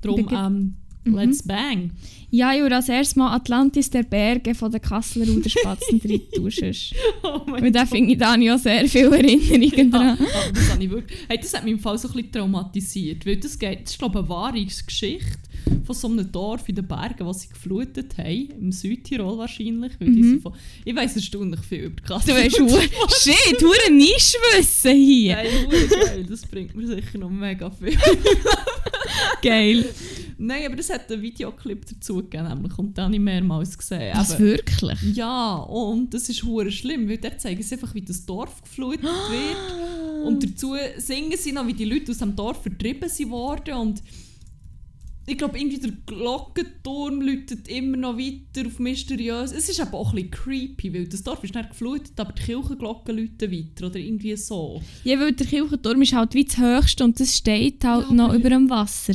[0.00, 0.76] Darum, ähm,
[1.14, 1.90] Let's bang.
[2.30, 6.74] Ja, würde als erstes mal Atlantis der Berge von den Kasseler Ruderspatzen drin tauschen.
[7.22, 10.18] Oh mein Weil da finde ich dann ja sehr viele Erinnerungen Ja, dran.
[10.18, 13.24] aber das, habe ich wirklich, hey, das hat mich im Fall so ein bisschen traumatisiert.
[13.24, 15.38] Weil das, geht, das ist, glaube ich, eine wahre Geschichte
[15.86, 18.48] von so einem Dorf in den Bergen, was sie geflutet haben.
[18.60, 19.92] Im Südtirol wahrscheinlich.
[19.98, 20.40] Weil die Mhm.
[20.42, 20.52] von,
[20.84, 22.34] ich weiss erstaunlich viel über die Du Kassel.
[22.34, 22.78] weißt, hu-
[23.22, 25.38] shit, hure Nischwissen hier.
[25.38, 26.26] Hure geil.
[26.28, 27.96] Das bringt mir sicher noch mega viel.
[29.42, 29.84] Geil.
[30.40, 34.12] Nein, aber es hat einen Videoclip dazu gegeben, nämlich, und den habe ich mehrmals gesehen.
[34.16, 34.98] Was Aber- wirklich?
[35.16, 39.02] Ja, und das ist hure schlimm, weil dort zeigen sie einfach, wie das Dorf geflutet
[39.02, 40.24] wird.
[40.26, 43.74] Und dazu singen sie noch, wie die Leute aus dem Dorf vertrieben sind worden.
[43.74, 44.02] Und
[45.26, 49.52] ich glaube, irgendwie der Glockenturm läutet immer noch weiter auf mysteriös.
[49.52, 52.42] Es ist aber auch ein bisschen creepy, weil das Dorf ist nicht geflutet, aber die
[52.42, 54.80] Kirchenglocken läuten weiter oder irgendwie so.
[55.04, 58.32] Ja, weil der Kirchenturm ist halt wie das Höchste und das steht halt Ja, noch
[58.34, 59.14] über dem Wasser.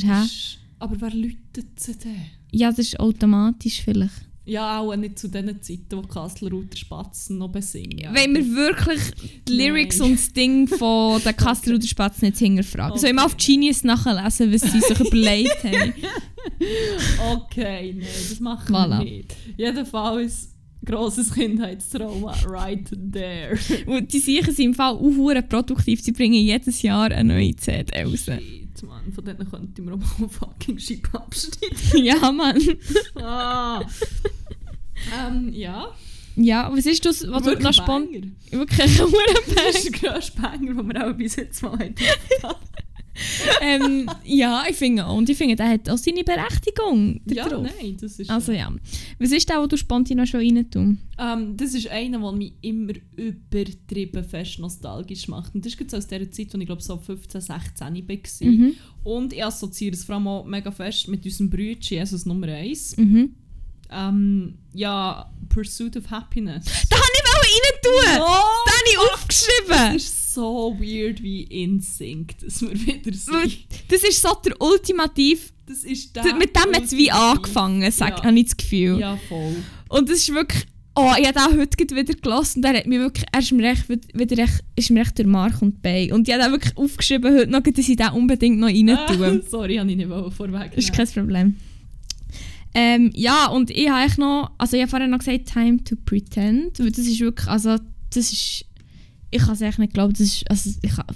[0.78, 2.26] Aber wer läutet sie denn?
[2.52, 4.12] Ja, das ist automatisch vielleicht.
[4.46, 8.10] Ja, auch nicht zu den Zeiten, wo Kasseler Ruder Spatzen noch besingen.
[8.12, 9.00] Wenn wir wirklich
[9.48, 12.98] die Lyrics und das Ding von den Kasseler oder Spatzen nicht hinterfragen.
[12.98, 15.94] Soll ich mal auf Genius nachlesen, was sie sich überlegt haben?
[17.32, 18.98] Okay, nein, das machen Voilà.
[18.98, 19.34] wir nicht.
[19.56, 20.50] Jedenfalls
[20.84, 23.58] grosses Kindheitstrauma right there.
[23.86, 26.02] Und die Sicher sind im Fall auch produktiv.
[26.02, 28.26] Sie bringen jedes Jahr eine neue CD raus.
[28.82, 31.76] Mann, von denen könnte man auch mal fucking Scheibe abschneiden.
[32.04, 32.60] ja, Mann.
[33.16, 33.82] ah.
[35.16, 35.88] ähm, ja.
[36.36, 38.10] Ja, was ist das, was du Wirklich noch spontan...
[38.10, 38.26] Banger.
[38.50, 39.12] Wirklich ein hure
[39.54, 41.94] Das ist der grösste Banger, den wir auch bis jetzt mal haben.
[43.60, 45.16] Ähm, Ja, ich finde auch.
[45.16, 47.20] Und ich finde, der hat auch seine Berechtigung.
[47.26, 47.66] ja, drauf.
[47.80, 48.30] nein, das ist...
[48.30, 48.72] Also ja.
[49.18, 50.98] Was ist der, wo du spontan noch schon rein tun?
[51.18, 55.54] Ähm, das ist einer, der mich immer übertrieben fest nostalgisch macht.
[55.54, 58.48] Und das ist jetzt aus der Zeit, als ich glaube so 15, 16 war.
[58.48, 58.74] Mhm.
[59.04, 62.96] Und ich assoziiere es vor allem auch mega fest mit unserem Brütchen, Jesus Nummer 1.
[62.96, 63.34] Mhm.
[63.90, 66.64] Ähm, ja, Pursuit of Happiness.
[66.90, 67.08] Da habe
[67.44, 68.20] rein tun!
[68.20, 69.96] Oh, Da habe ich das aufgeschrieben!
[69.96, 73.66] ist so weird wie in Sync, dass wir wieder sind.
[73.88, 75.52] Das ist so der ultimativ...
[75.66, 78.24] Das ist der Mit dem hat es wie angefangen, sag, Ja.
[78.24, 78.98] habe ich das Gefühl.
[78.98, 79.56] Ja, voll.
[79.88, 80.64] Und es ist wirklich...
[80.96, 83.24] Oh, ich habe den heute wieder gelassen und der hat mir wirklich...
[83.32, 86.12] Er ist mir echt, wieder echt, ist mir echt der Mark und Bein.
[86.12, 89.42] Und ich habe den wirklich aufgeschrieben heute noch, dass ich den unbedingt noch rein tue.
[89.44, 90.72] Ah, sorry, habe ich nicht vorweg.
[90.74, 91.56] Das ist kein Problem.
[92.74, 95.94] Ähm, ja, und ich habe eigentlich noch, also ich habe vorhin noch gesagt, Time to
[96.04, 97.76] Pretend, weil das ist wirklich, also
[98.10, 98.64] das ist,
[99.30, 101.06] ich kann es echt nicht glauben, das ist, also ich kann,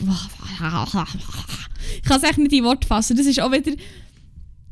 [1.97, 3.73] ich kann es echt nicht in Wort fassen, das ist auch wieder,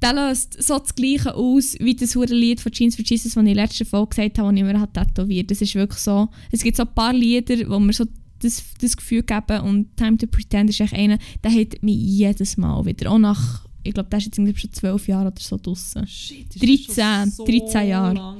[0.00, 3.42] der löst so das Gleiche aus, wie das hure Lied von Jeans for Jesus, das
[3.42, 6.00] ich in der letzten Folge gesagt habe, das ich mir hat tätowiert, das ist wirklich
[6.00, 8.04] so, es gibt so ein paar Lieder, wo mir so
[8.40, 12.56] das, das Gefühl geben und Time to Pretend ist echt einer, der hat mich jedes
[12.56, 15.56] Mal wieder, auch nach, ich glaube, der ist jetzt irgendwie schon zwölf Jahre oder so
[15.56, 16.06] draussen.
[16.06, 18.36] Shit, ist 13, das schon 13 Jahre.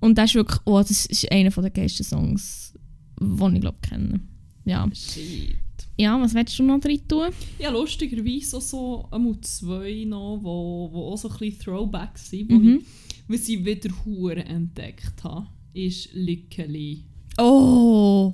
[0.00, 2.72] Und das ist wirklich, oh, das ist einer der geilsten Songs,
[3.20, 4.20] die ich glaube kenne.
[4.64, 4.88] Ja.
[4.94, 5.56] Shit.
[5.96, 7.28] ja, was willst du noch drin tun?
[7.58, 12.50] Ja, lustigerweise auch so einmal zwei noch, wo, wo auch so ein bisschen Throwbacks sind,
[12.50, 12.78] wo Mhm.
[12.80, 12.84] ich,
[13.28, 17.04] was ich wieder Huren entdeckt habe, ist Lückeli.
[17.38, 18.32] Oh,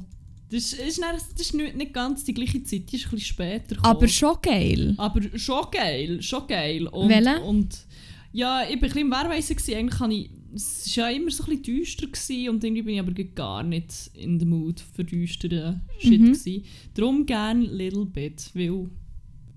[0.54, 3.20] Das ist, nicht, das ist nicht, nicht ganz die gleiche Zeit, die ist ein bisschen
[3.20, 3.96] später gekommen.
[3.96, 4.94] aber schon geil.
[4.98, 6.86] Aber schon geil, schon geil.
[6.86, 7.40] Und, Welche?
[7.40, 7.86] und
[8.32, 9.56] ja, ich war ein bisschen im Wehrweisen.
[9.74, 12.94] Eigentlich habe ich, es war ja immer so ein bisschen düster gewesen, und irgendwie bin
[12.94, 16.20] ich aber gar nicht in the mood für düsteren Shit.
[16.20, 16.26] Mhm.
[16.26, 16.64] Gewesen.
[16.94, 18.88] Darum gerne Little Bit, weil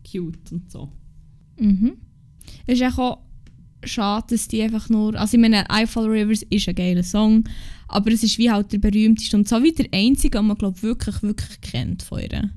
[0.04, 0.92] cute und so.
[1.60, 1.98] Mhm.
[2.66, 3.20] Ist auch
[3.84, 5.16] schade, dass die einfach nur.
[5.16, 7.44] Also, ich meine, I Fall Rivers ist ein geiler Song,
[7.88, 10.82] aber es ist wie halt der berühmteste und so wie der einzige, den man glaub,
[10.84, 12.50] wirklich, wirklich kennt von ihr.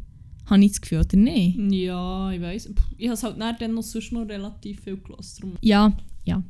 [0.47, 1.57] Habe ich das Gefühl, oder nicht?
[1.71, 2.71] Ja, ich weiß.
[2.99, 5.57] Ich habe es halt nachher dann noch sonst noch relativ viel gelassen.
[5.61, 5.93] Ja,
[6.25, 6.43] ja.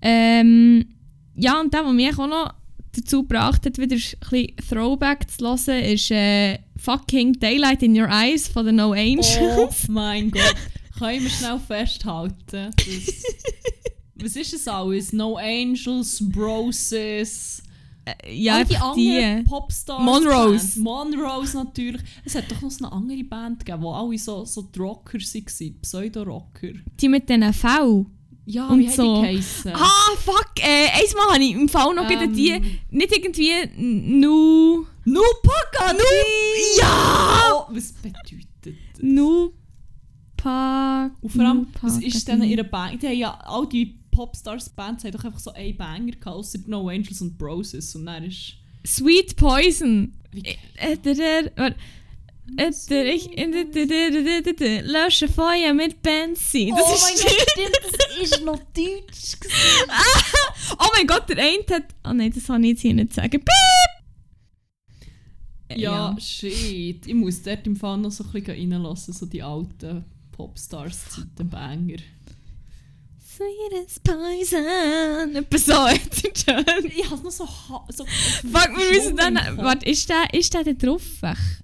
[0.00, 0.84] Ähm,
[1.34, 2.54] ja, und der, der mich auch noch
[2.92, 8.08] dazu gebracht hat, wieder ein bisschen Throwback zu hören, ist äh, Fucking Daylight in Your
[8.08, 9.36] Eyes von den No Angels.
[9.40, 10.54] Oh mein Gott.
[10.96, 12.36] Können wir schnell festhalten?
[12.46, 12.76] dass-
[14.16, 15.12] was ist es alles?
[15.12, 17.62] No Angels, Broses.
[18.30, 20.02] ja, All die anderen Popstars.
[20.02, 20.80] Monrose.
[20.82, 21.16] Band.
[21.16, 22.02] Monrose natürlich.
[22.24, 25.18] Es hat doch noch so eine andere Band gegeben, wo alle so, so die Rocker
[25.18, 26.68] waren, Pseudo-Rocker.
[27.00, 28.06] die mit diesen V.
[28.46, 29.14] Ja, Und wie so.
[29.16, 29.72] die geheissen?
[29.74, 30.50] Ah, fuck!
[30.58, 32.60] Äh, einmal habe ich im Fall noch ähm, die,
[32.90, 34.84] nicht irgendwie Nu...
[35.06, 36.02] Nu Pagani!
[36.78, 37.52] Ja!
[37.54, 38.72] Oh, was bedeutet das?
[39.00, 39.50] Nu...
[40.36, 41.10] Pa...
[41.22, 43.02] Und vor allem, Nu was ist denn ihre Band?
[43.02, 46.88] Die haben ja, all die Popstars-Bands haben doch einfach so einen Banger gehabt, außer No
[46.88, 47.94] Angels und Broses.
[47.94, 48.54] Und dann ist...
[48.86, 50.12] Sweet Poison.
[50.32, 50.56] Äh.
[50.76, 50.96] Äh,
[53.10, 53.30] ich,
[54.82, 56.74] lösche Feuer mit Benzin.
[56.74, 59.36] Das oh mein Gott, stimmt, das ist noch Deutsch.
[60.78, 61.94] Oh mein Gott, der eine hat.
[62.04, 63.30] Oh nein, das kann ich jetzt hier nicht sagen.
[63.32, 63.48] Piep!
[65.68, 67.06] Äh, Ja, shit.
[67.06, 71.50] Ich muss dort im Fall noch so ein bisschen reinlassen, so die alten Popstars-Zeiten,
[73.38, 73.50] Banger.
[73.50, 75.36] Sweet as poison.
[75.36, 76.24] Etwas so, jetzt.
[76.96, 77.46] Ich habe noch so...
[77.46, 79.38] ha- so Fuck, wir müssen dann.
[79.56, 81.02] Warte, ist der, ist der da drauf?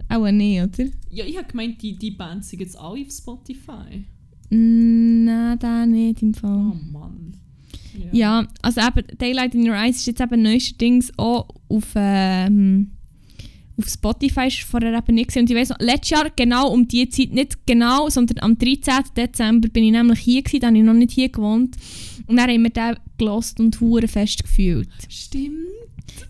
[0.08, 0.88] Auch nicht, oder?
[1.10, 4.04] Ja, ich habe gemeint, die, die Bands sind jetzt alle auf Spotify.
[4.50, 6.80] Nein, der nicht im Oh Fall.
[6.92, 7.36] Mann.
[8.12, 12.92] Ja, also eben Daylight in Your Eyes ist jetzt eben neuestens auch auf, ähm,
[13.82, 15.42] auf Spotify ist vorher eben nicht gesehen.
[15.42, 19.04] Und ich weiss noch, letztes Jahr genau um die Zeit, nicht genau, sondern am 13.
[19.16, 21.76] Dezember bin ich nämlich hier gewesen, da habe ich noch nicht hier gewohnt.
[22.26, 24.88] Und dann haben wir den gelost und hure fest gefühlt.
[25.08, 25.56] Stimmt.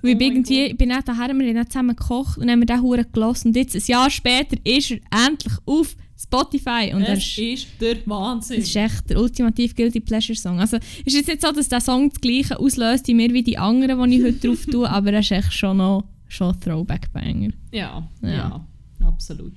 [0.03, 2.83] Weil Oh irgendwie, ich bin dann daher, wir haben dann zusammen gekocht und haben den
[2.83, 3.45] hure gelost.
[3.45, 6.93] Und jetzt, ein Jahr später, ist er endlich auf Spotify.
[6.95, 8.59] Und Es ist ist der Wahnsinn.
[8.59, 10.61] das ist echt der ultimativ Guilty Pleasure Song.
[10.61, 13.59] Also ist jetzt nicht so, dass der Song das gleiche auslöst in mir wie die
[13.59, 17.51] anderen, die ich heute drauf tue, aber er ist echt schon noch schon Throwback-Banger.
[17.72, 18.28] ja, Ja.
[18.31, 18.66] ja,
[19.07, 19.53] absolut.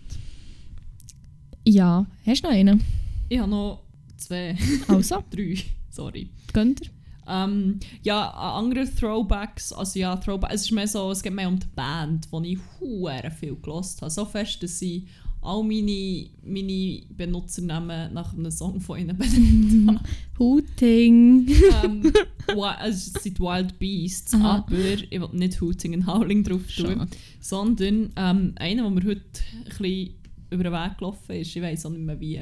[1.65, 2.83] Ja, hast du noch einen?
[3.29, 3.83] Ich habe noch
[4.17, 4.55] zwei,
[4.87, 5.57] Also, drei,
[5.89, 6.29] sorry.
[6.51, 6.87] gönnt ihr?
[7.25, 11.57] Ähm, ja, andere Throwbacks, also ja, Throwbacks, es ist mehr so, es geht mehr um
[11.57, 14.11] die Band, die ich hure viel gelost habe.
[14.11, 15.07] So fest, dass ich
[15.43, 20.09] all meine, meine Benutzernamen nach einem Song von ihnen benannt habe.
[20.39, 21.47] Hooting.
[21.83, 22.13] ähm,
[22.47, 24.57] also es sind Wild Beasts, Aha.
[24.57, 27.07] aber ich will nicht Hooting und Howling drauf tun, Schade.
[27.39, 29.21] sondern ähm, einer, der mir heute
[29.55, 30.15] ein bisschen
[30.49, 32.41] über den Weg gelaufen ist, ich weiß auch nicht mehr wie.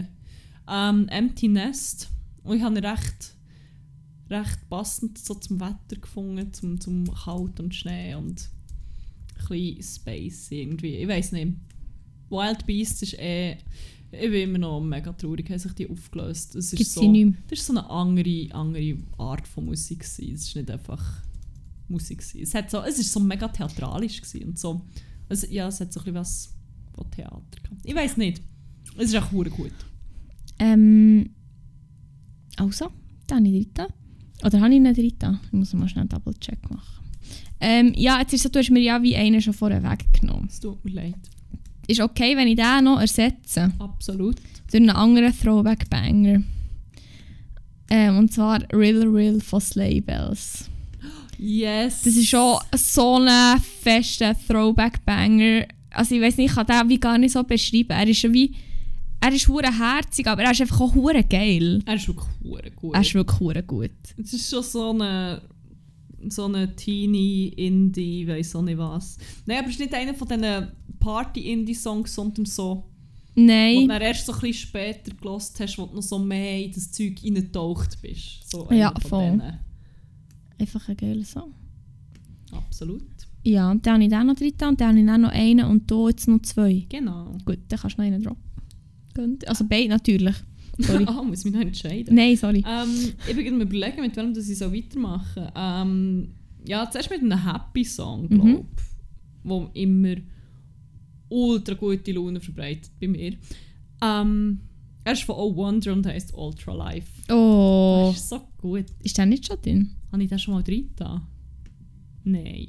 [0.70, 2.10] Ähm, Empty Nest.
[2.43, 3.36] Und ich habe ihn recht,
[4.30, 8.49] recht passend so zum Wetter gefunden, zum, zum Kalt und Schnee und
[9.38, 10.95] ein bisschen Space irgendwie.
[10.95, 11.54] Ich weiß nicht.
[12.32, 13.57] Wild Beasts ist eh...
[14.13, 16.55] Ich bin immer noch mega traurig, haben sich die aufgelöst.
[16.55, 17.34] Es ist Gibt so, nicht mehr.
[17.47, 19.99] das war so eine andere, andere Art von Musik.
[19.99, 20.34] Gewesen.
[20.34, 21.23] Es ist nicht einfach
[21.88, 22.19] Musik.
[22.19, 22.41] Gewesen.
[22.41, 24.21] Es, hat so, es ist so mega theatralisch.
[24.21, 24.82] Gewesen und so.
[25.29, 26.53] Also, ja, es hat so ein bisschen was
[26.93, 27.86] von Theater gehabt.
[27.86, 28.41] Ich weiß nicht.
[28.97, 29.71] Es ist auch gut.
[30.59, 31.29] Ähm,
[32.57, 32.89] also,
[33.27, 33.93] dann habe ich dritten.
[34.43, 35.39] Oder habe ich einen dritten?
[35.45, 37.05] Ich muss mal schnell einen Double-Check machen.
[37.61, 40.47] Ähm, ja, jetzt ist so, du hast mir ja wie einen schon vorher weggenommen.
[40.49, 41.15] Es tut mir leid.
[41.91, 43.69] Ist okay, wenn ich den noch ersetze?
[43.77, 44.37] Absolut.
[44.71, 46.41] durch einen anderen Throwback-Banger.
[47.89, 50.69] Ähm, und zwar Rill Rill von Sleigh Bells.
[51.37, 52.03] Yes.
[52.03, 55.65] Das ist schon so ein fester Throwback-Banger.
[55.89, 57.91] Also ich weiß nicht, ich kann den wie gar nicht so beschreiben.
[57.91, 58.55] Er ist wie...
[59.19, 61.83] Er ist hure herzig, aber er ist einfach auch hure geil.
[61.85, 62.95] Er ist wirklich hure gut.
[62.95, 63.91] Er ist wirklich hure gut.
[64.17, 65.41] es ist schon so eine
[66.30, 69.17] so eine Teenie Indie, weiß auch nicht was.
[69.45, 70.67] Nein, aber es ist nicht einer von diesen
[70.99, 72.84] Party Indie Songs, sondern so
[73.36, 73.88] Nein.
[73.88, 76.91] dann erst so ein bisschen später gelost hast, wo du noch so mehr in das
[76.91, 78.49] Zeug reingetaucht bist.
[78.49, 79.30] So Ja, einer von voll.
[79.32, 79.59] denen.
[80.59, 81.53] Einfach ein geiler Song.
[82.51, 83.01] Absolut.
[83.43, 85.65] Ja, und dann habe ich den noch drin und dann habe ich dann noch einen
[85.65, 86.86] und hier jetzt noch zwei.
[86.89, 87.34] Genau.
[87.45, 88.28] Gut, dann kannst du noch einen.
[89.13, 89.47] Gönnt.
[89.47, 90.36] Also beide natürlich.
[90.84, 91.05] Sorry.
[91.07, 92.15] Ah, muss ich mich noch entscheiden.
[92.15, 92.63] Nein, sorry.
[92.67, 95.51] Ähm, ich bin gerade überlegen, mit das ich so weitermache.
[95.55, 96.29] Ähm,
[96.67, 98.55] ja, zuerst mit einem Happy Song, glaube Mhm.
[98.55, 98.84] ich.
[99.43, 100.15] Wo immer
[101.29, 103.34] ultra gute Laune verbreitet bei mir.
[104.01, 104.59] Ähm,
[105.03, 107.07] er ist von Oh Wonder und heißt Ultra Life.
[107.32, 108.09] Oh.
[108.13, 108.86] Das ist so gut.
[108.99, 109.91] Ist der nicht schon drin?
[110.11, 111.27] Habe ich das schon mal drin da?
[112.23, 112.67] Nein.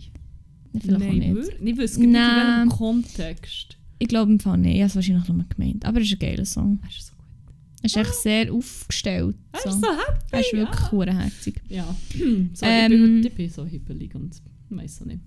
[0.81, 1.29] Vielleicht Nein, auch nicht.
[1.63, 3.77] Ich wüsste nicht, in welchem Kontext.
[3.99, 4.77] Ich glaube im Fall nicht.
[4.77, 5.85] Ich habe es wahrscheinlich nur gemeint.
[5.85, 6.79] Aber es ist ein geiler Song.
[7.83, 7.97] Er ist.
[7.97, 9.37] Er echt sehr aufgestellt.
[9.53, 9.69] Er So.
[9.71, 10.19] ist so happy.
[10.31, 10.91] Er ist wirklich ja.
[10.93, 11.55] hurenherzig.
[11.69, 11.97] Ja.
[12.55, 14.31] so, Ähm, ich, bin, bin so hippelig und
[14.71, 15.21] weiß auch nicht.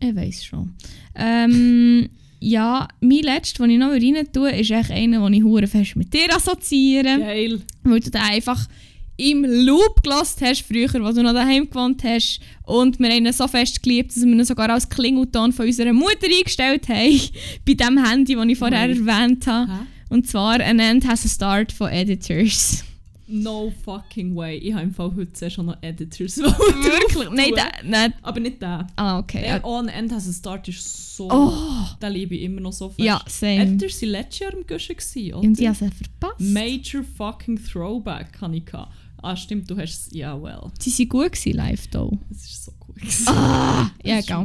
[0.00, 0.74] Ich weiß schon.
[1.14, 2.08] Ähm,
[2.40, 5.96] ja, mein letzter, den ich noch rein tue, ist echt einer, den ich hure fest
[5.96, 7.18] mit dir assoziiere.
[7.20, 7.60] Geil.
[7.84, 8.68] Weil du den einfach
[9.16, 12.40] im Loop gelassen hast, früher, wo du noch daheim gewohnt hast.
[12.64, 15.92] Und wir haben ihn so fest geliebt, dass wir ihn sogar als Klingelton von unserer
[15.92, 17.20] Mutter eingestellt haben.
[17.64, 19.06] bei dem Handy, das ich vorher Nein.
[19.06, 19.72] erwähnt habe.
[19.72, 19.78] Hä?
[20.08, 22.84] Und zwar «An End has a Start» von Editors.
[23.26, 24.58] No fucking way.
[24.58, 26.36] Ich habe im Fall heute schon noch Editors.
[26.38, 27.30] Wirklich?
[27.30, 28.12] Nein, der, nein.
[28.20, 28.86] Aber nicht der.
[28.96, 29.40] Ah, okay.
[29.40, 31.30] Der On End Has a Start ist so.
[31.30, 33.00] Oh, Den liebe ich immer noch so fest.
[33.00, 33.62] ja, same.
[33.62, 35.68] Editors waren letztes Jahr im Guschen, Und ich oder?
[35.68, 36.40] habe sie verpasst.
[36.40, 38.66] Major fucking Throwback hatte ich.
[38.66, 38.92] gehabt.
[39.22, 40.14] Ah, stimmt, du hast es.
[40.14, 40.70] Ja, well.
[40.78, 42.10] Sie waren gut gewesen, live hier.
[42.30, 42.94] Es ist so cool.
[43.34, 44.16] Ah, ja.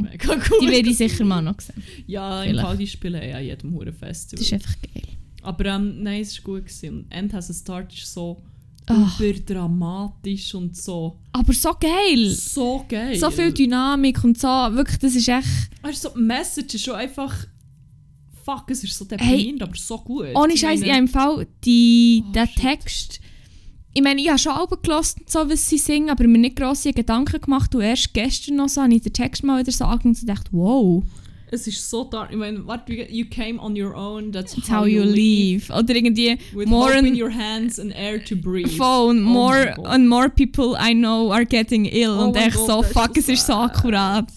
[0.62, 1.82] Die werde ich sicher mal noch sehen.
[2.06, 2.66] ja, im Vielleicht.
[2.66, 4.38] Fall, die spielen ja an jedem Huren Festival.
[4.38, 5.02] Das ist einfach geil.
[5.42, 6.66] Aber ähm, nein, es war gut.
[6.66, 6.98] Gewesen.
[7.04, 8.42] Und End Has a Start ist so
[9.18, 11.18] überdramatisch und so.
[11.32, 12.30] Aber so geil!
[12.30, 13.16] So geil.
[13.16, 14.48] So viel Dynamik und so.
[14.48, 15.46] Wirklich, das ist echt.
[15.82, 17.46] Weißt du, so, die Message ist schon einfach
[18.44, 20.26] fuck, es ist so deprimierend, aber so gut.
[20.34, 22.56] Ohne Ich Scheiß, habe im Fall die, Oh, den shit.
[22.56, 23.20] Text.
[23.92, 26.92] Ich meine, ich habe schon Alben gelassen, so was sie singen, aber mir nicht grosse
[26.92, 27.74] Gedanken gemacht.
[27.74, 30.50] Und erst gestern noch so habe ich den Text mal wieder so angeguckt und dachte,
[30.52, 31.02] wow,
[31.52, 32.30] Es ist so dark.
[32.30, 35.68] Ich meine, what you, came on your own, that's, that's how you leave.
[35.72, 38.68] Oder irgendwie With more in your hands and air to breathe.
[38.76, 42.10] phone, Oh more and more people I know are getting ill.
[42.18, 44.30] Oh und echt Gott, so, fuck, es ist so akkurat.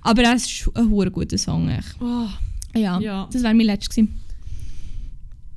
[0.00, 1.68] Aber es ist ein hure guter Song.
[1.68, 1.94] Echt.
[2.00, 2.26] Oh,
[2.76, 3.28] Ja, Ja.
[3.32, 4.18] das wäre mein letztes gewesen.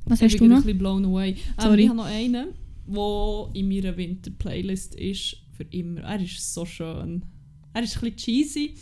[0.04, 0.62] Was ich hast bin du noch?
[0.62, 1.30] bisschen blown away.
[1.30, 1.82] Ähm, Sorry.
[1.82, 2.46] ich habe noch einen,
[2.86, 6.02] der in meiner Winter-Playlist ist für immer.
[6.02, 7.24] Er ist so schön.
[7.74, 8.74] Er ist ein bisschen cheesy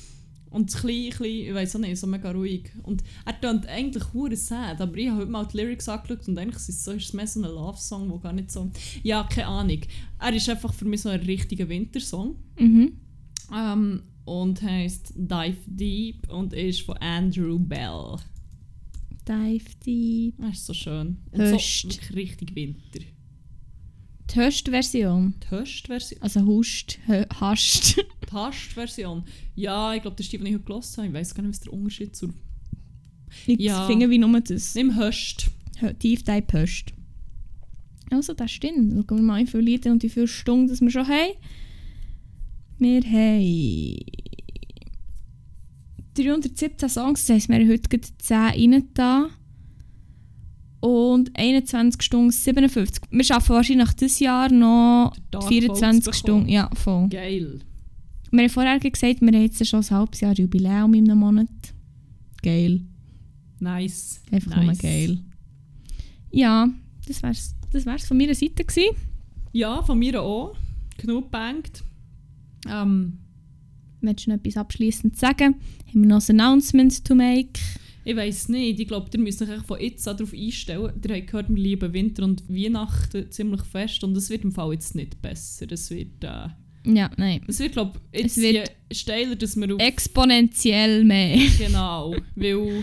[0.54, 2.70] und ein bisschen, ich weiß auch nicht, so mega ruhig.
[2.84, 6.38] Und er klingt eigentlich hure sad, aber ich habe heute mal die Lyrics angeschaut und
[6.38, 8.70] eigentlich ist es, so, ist es mehr so ein Love-Song, der gar nicht so...
[9.02, 9.80] Ja, keine Ahnung.
[10.20, 12.36] Er ist einfach für mich so ein richtiger Wintersong.
[12.56, 12.92] Mhm.
[13.52, 18.16] Ähm, und heißt Dive Deep und ist von Andrew Bell.
[19.26, 20.38] Dive Deep.
[20.40, 21.16] Er ist so schön.
[21.32, 22.00] Und Höst.
[22.00, 23.00] so richtig Winter.
[24.32, 25.34] Die Höchstversion.
[25.44, 26.22] Die Höchstversion.
[26.22, 26.98] Also Hust,
[27.40, 27.96] Hast.
[28.30, 29.24] Die Höchstversion.
[29.54, 31.06] Ja, ich glaube, das ist die, die ich heute gelesen habe.
[31.08, 32.32] Ich weiß gar nicht, was der Unterschied zur.
[33.46, 33.86] Ich Ja.
[33.86, 34.74] finde wie nur das.
[34.74, 35.50] Nimm Höchst.
[35.80, 36.92] Hö- Tief Dive Höst.
[38.10, 38.92] Also, das stimmt.
[39.08, 41.32] Schauen wir mal, wie viele Lieder und wie viele Stunden das wir schon haben.
[42.78, 43.98] Wir haben
[46.14, 49.28] 317 Songs, das heisst, wir haben heute gerade 10 rein da.
[50.84, 53.04] Und 21 Stunden 57.
[53.10, 56.48] Wir schaffen wahrscheinlich dieses Jahr noch Den Tag 24 voll zu Stunden.
[56.50, 57.08] Ja, voll.
[57.08, 57.60] Geil.
[58.30, 61.48] Wir haben vorher gesagt, wir haben jetzt schon ein halbes Jahr Jubiläum in einem Monat.
[62.42, 62.82] Geil.
[63.60, 64.20] Nice.
[64.30, 64.66] Einfach nice.
[64.66, 65.18] nur geil.
[66.30, 66.68] Ja,
[67.06, 68.94] das wär's, das wär's von meiner Seite gewesen.
[69.52, 70.54] Ja, von mir auch.
[70.98, 71.82] Genug gebankt.
[72.68, 73.20] Ähm,
[74.02, 75.54] Willst du noch etwas abschließend sagen?
[75.88, 77.58] Haben wir noch ein Announcement to make?
[78.04, 78.80] Ich weiß nicht.
[78.80, 80.92] Ich glaube, ihr müsst euch von jetzt an darauf einstellen.
[81.02, 84.04] Ihr habt gehört, wir lieben Winter und Weihnachten ziemlich fest.
[84.04, 85.66] Und es wird im Fall jetzt nicht besser.
[85.70, 86.48] Es wird, äh,
[86.86, 87.40] Ja, nein.
[87.46, 89.80] es wird glaube ich, jetzt Es wird steiler, dass wir auf...
[89.80, 91.38] Exponentiell mehr.
[91.58, 92.82] Genau, weil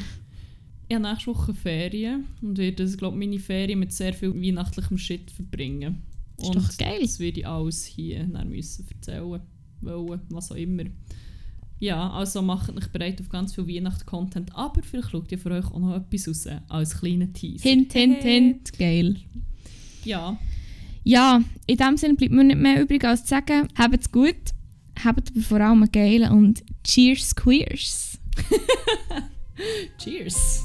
[0.87, 5.31] ich habe nächste Woche Ferien und werde, glaube meine Ferien mit sehr viel weihnachtlichem Shit
[5.31, 6.01] verbringen.
[6.37, 6.99] ist und doch geil.
[7.01, 9.39] das werde ich alles hier dann müssen erzählen,
[9.81, 10.83] wollen, was auch immer.
[11.81, 15.65] Ja, also macht euch bereit auf ganz viel Weihnachts-Content, aber vielleicht schaut ihr für euch
[15.65, 17.67] auch noch etwas raus, als kleiner Teaser.
[17.67, 18.77] Hint, hint, hint.
[18.77, 19.15] Geil.
[20.05, 20.37] Ja,
[21.03, 24.35] Ja, in dem Sinne bleibt mir nicht mehr übrig als zu sagen, habt's gut,
[25.03, 28.19] habt aber vor allem einen geilen und Cheers Queers.
[29.97, 30.63] cheers!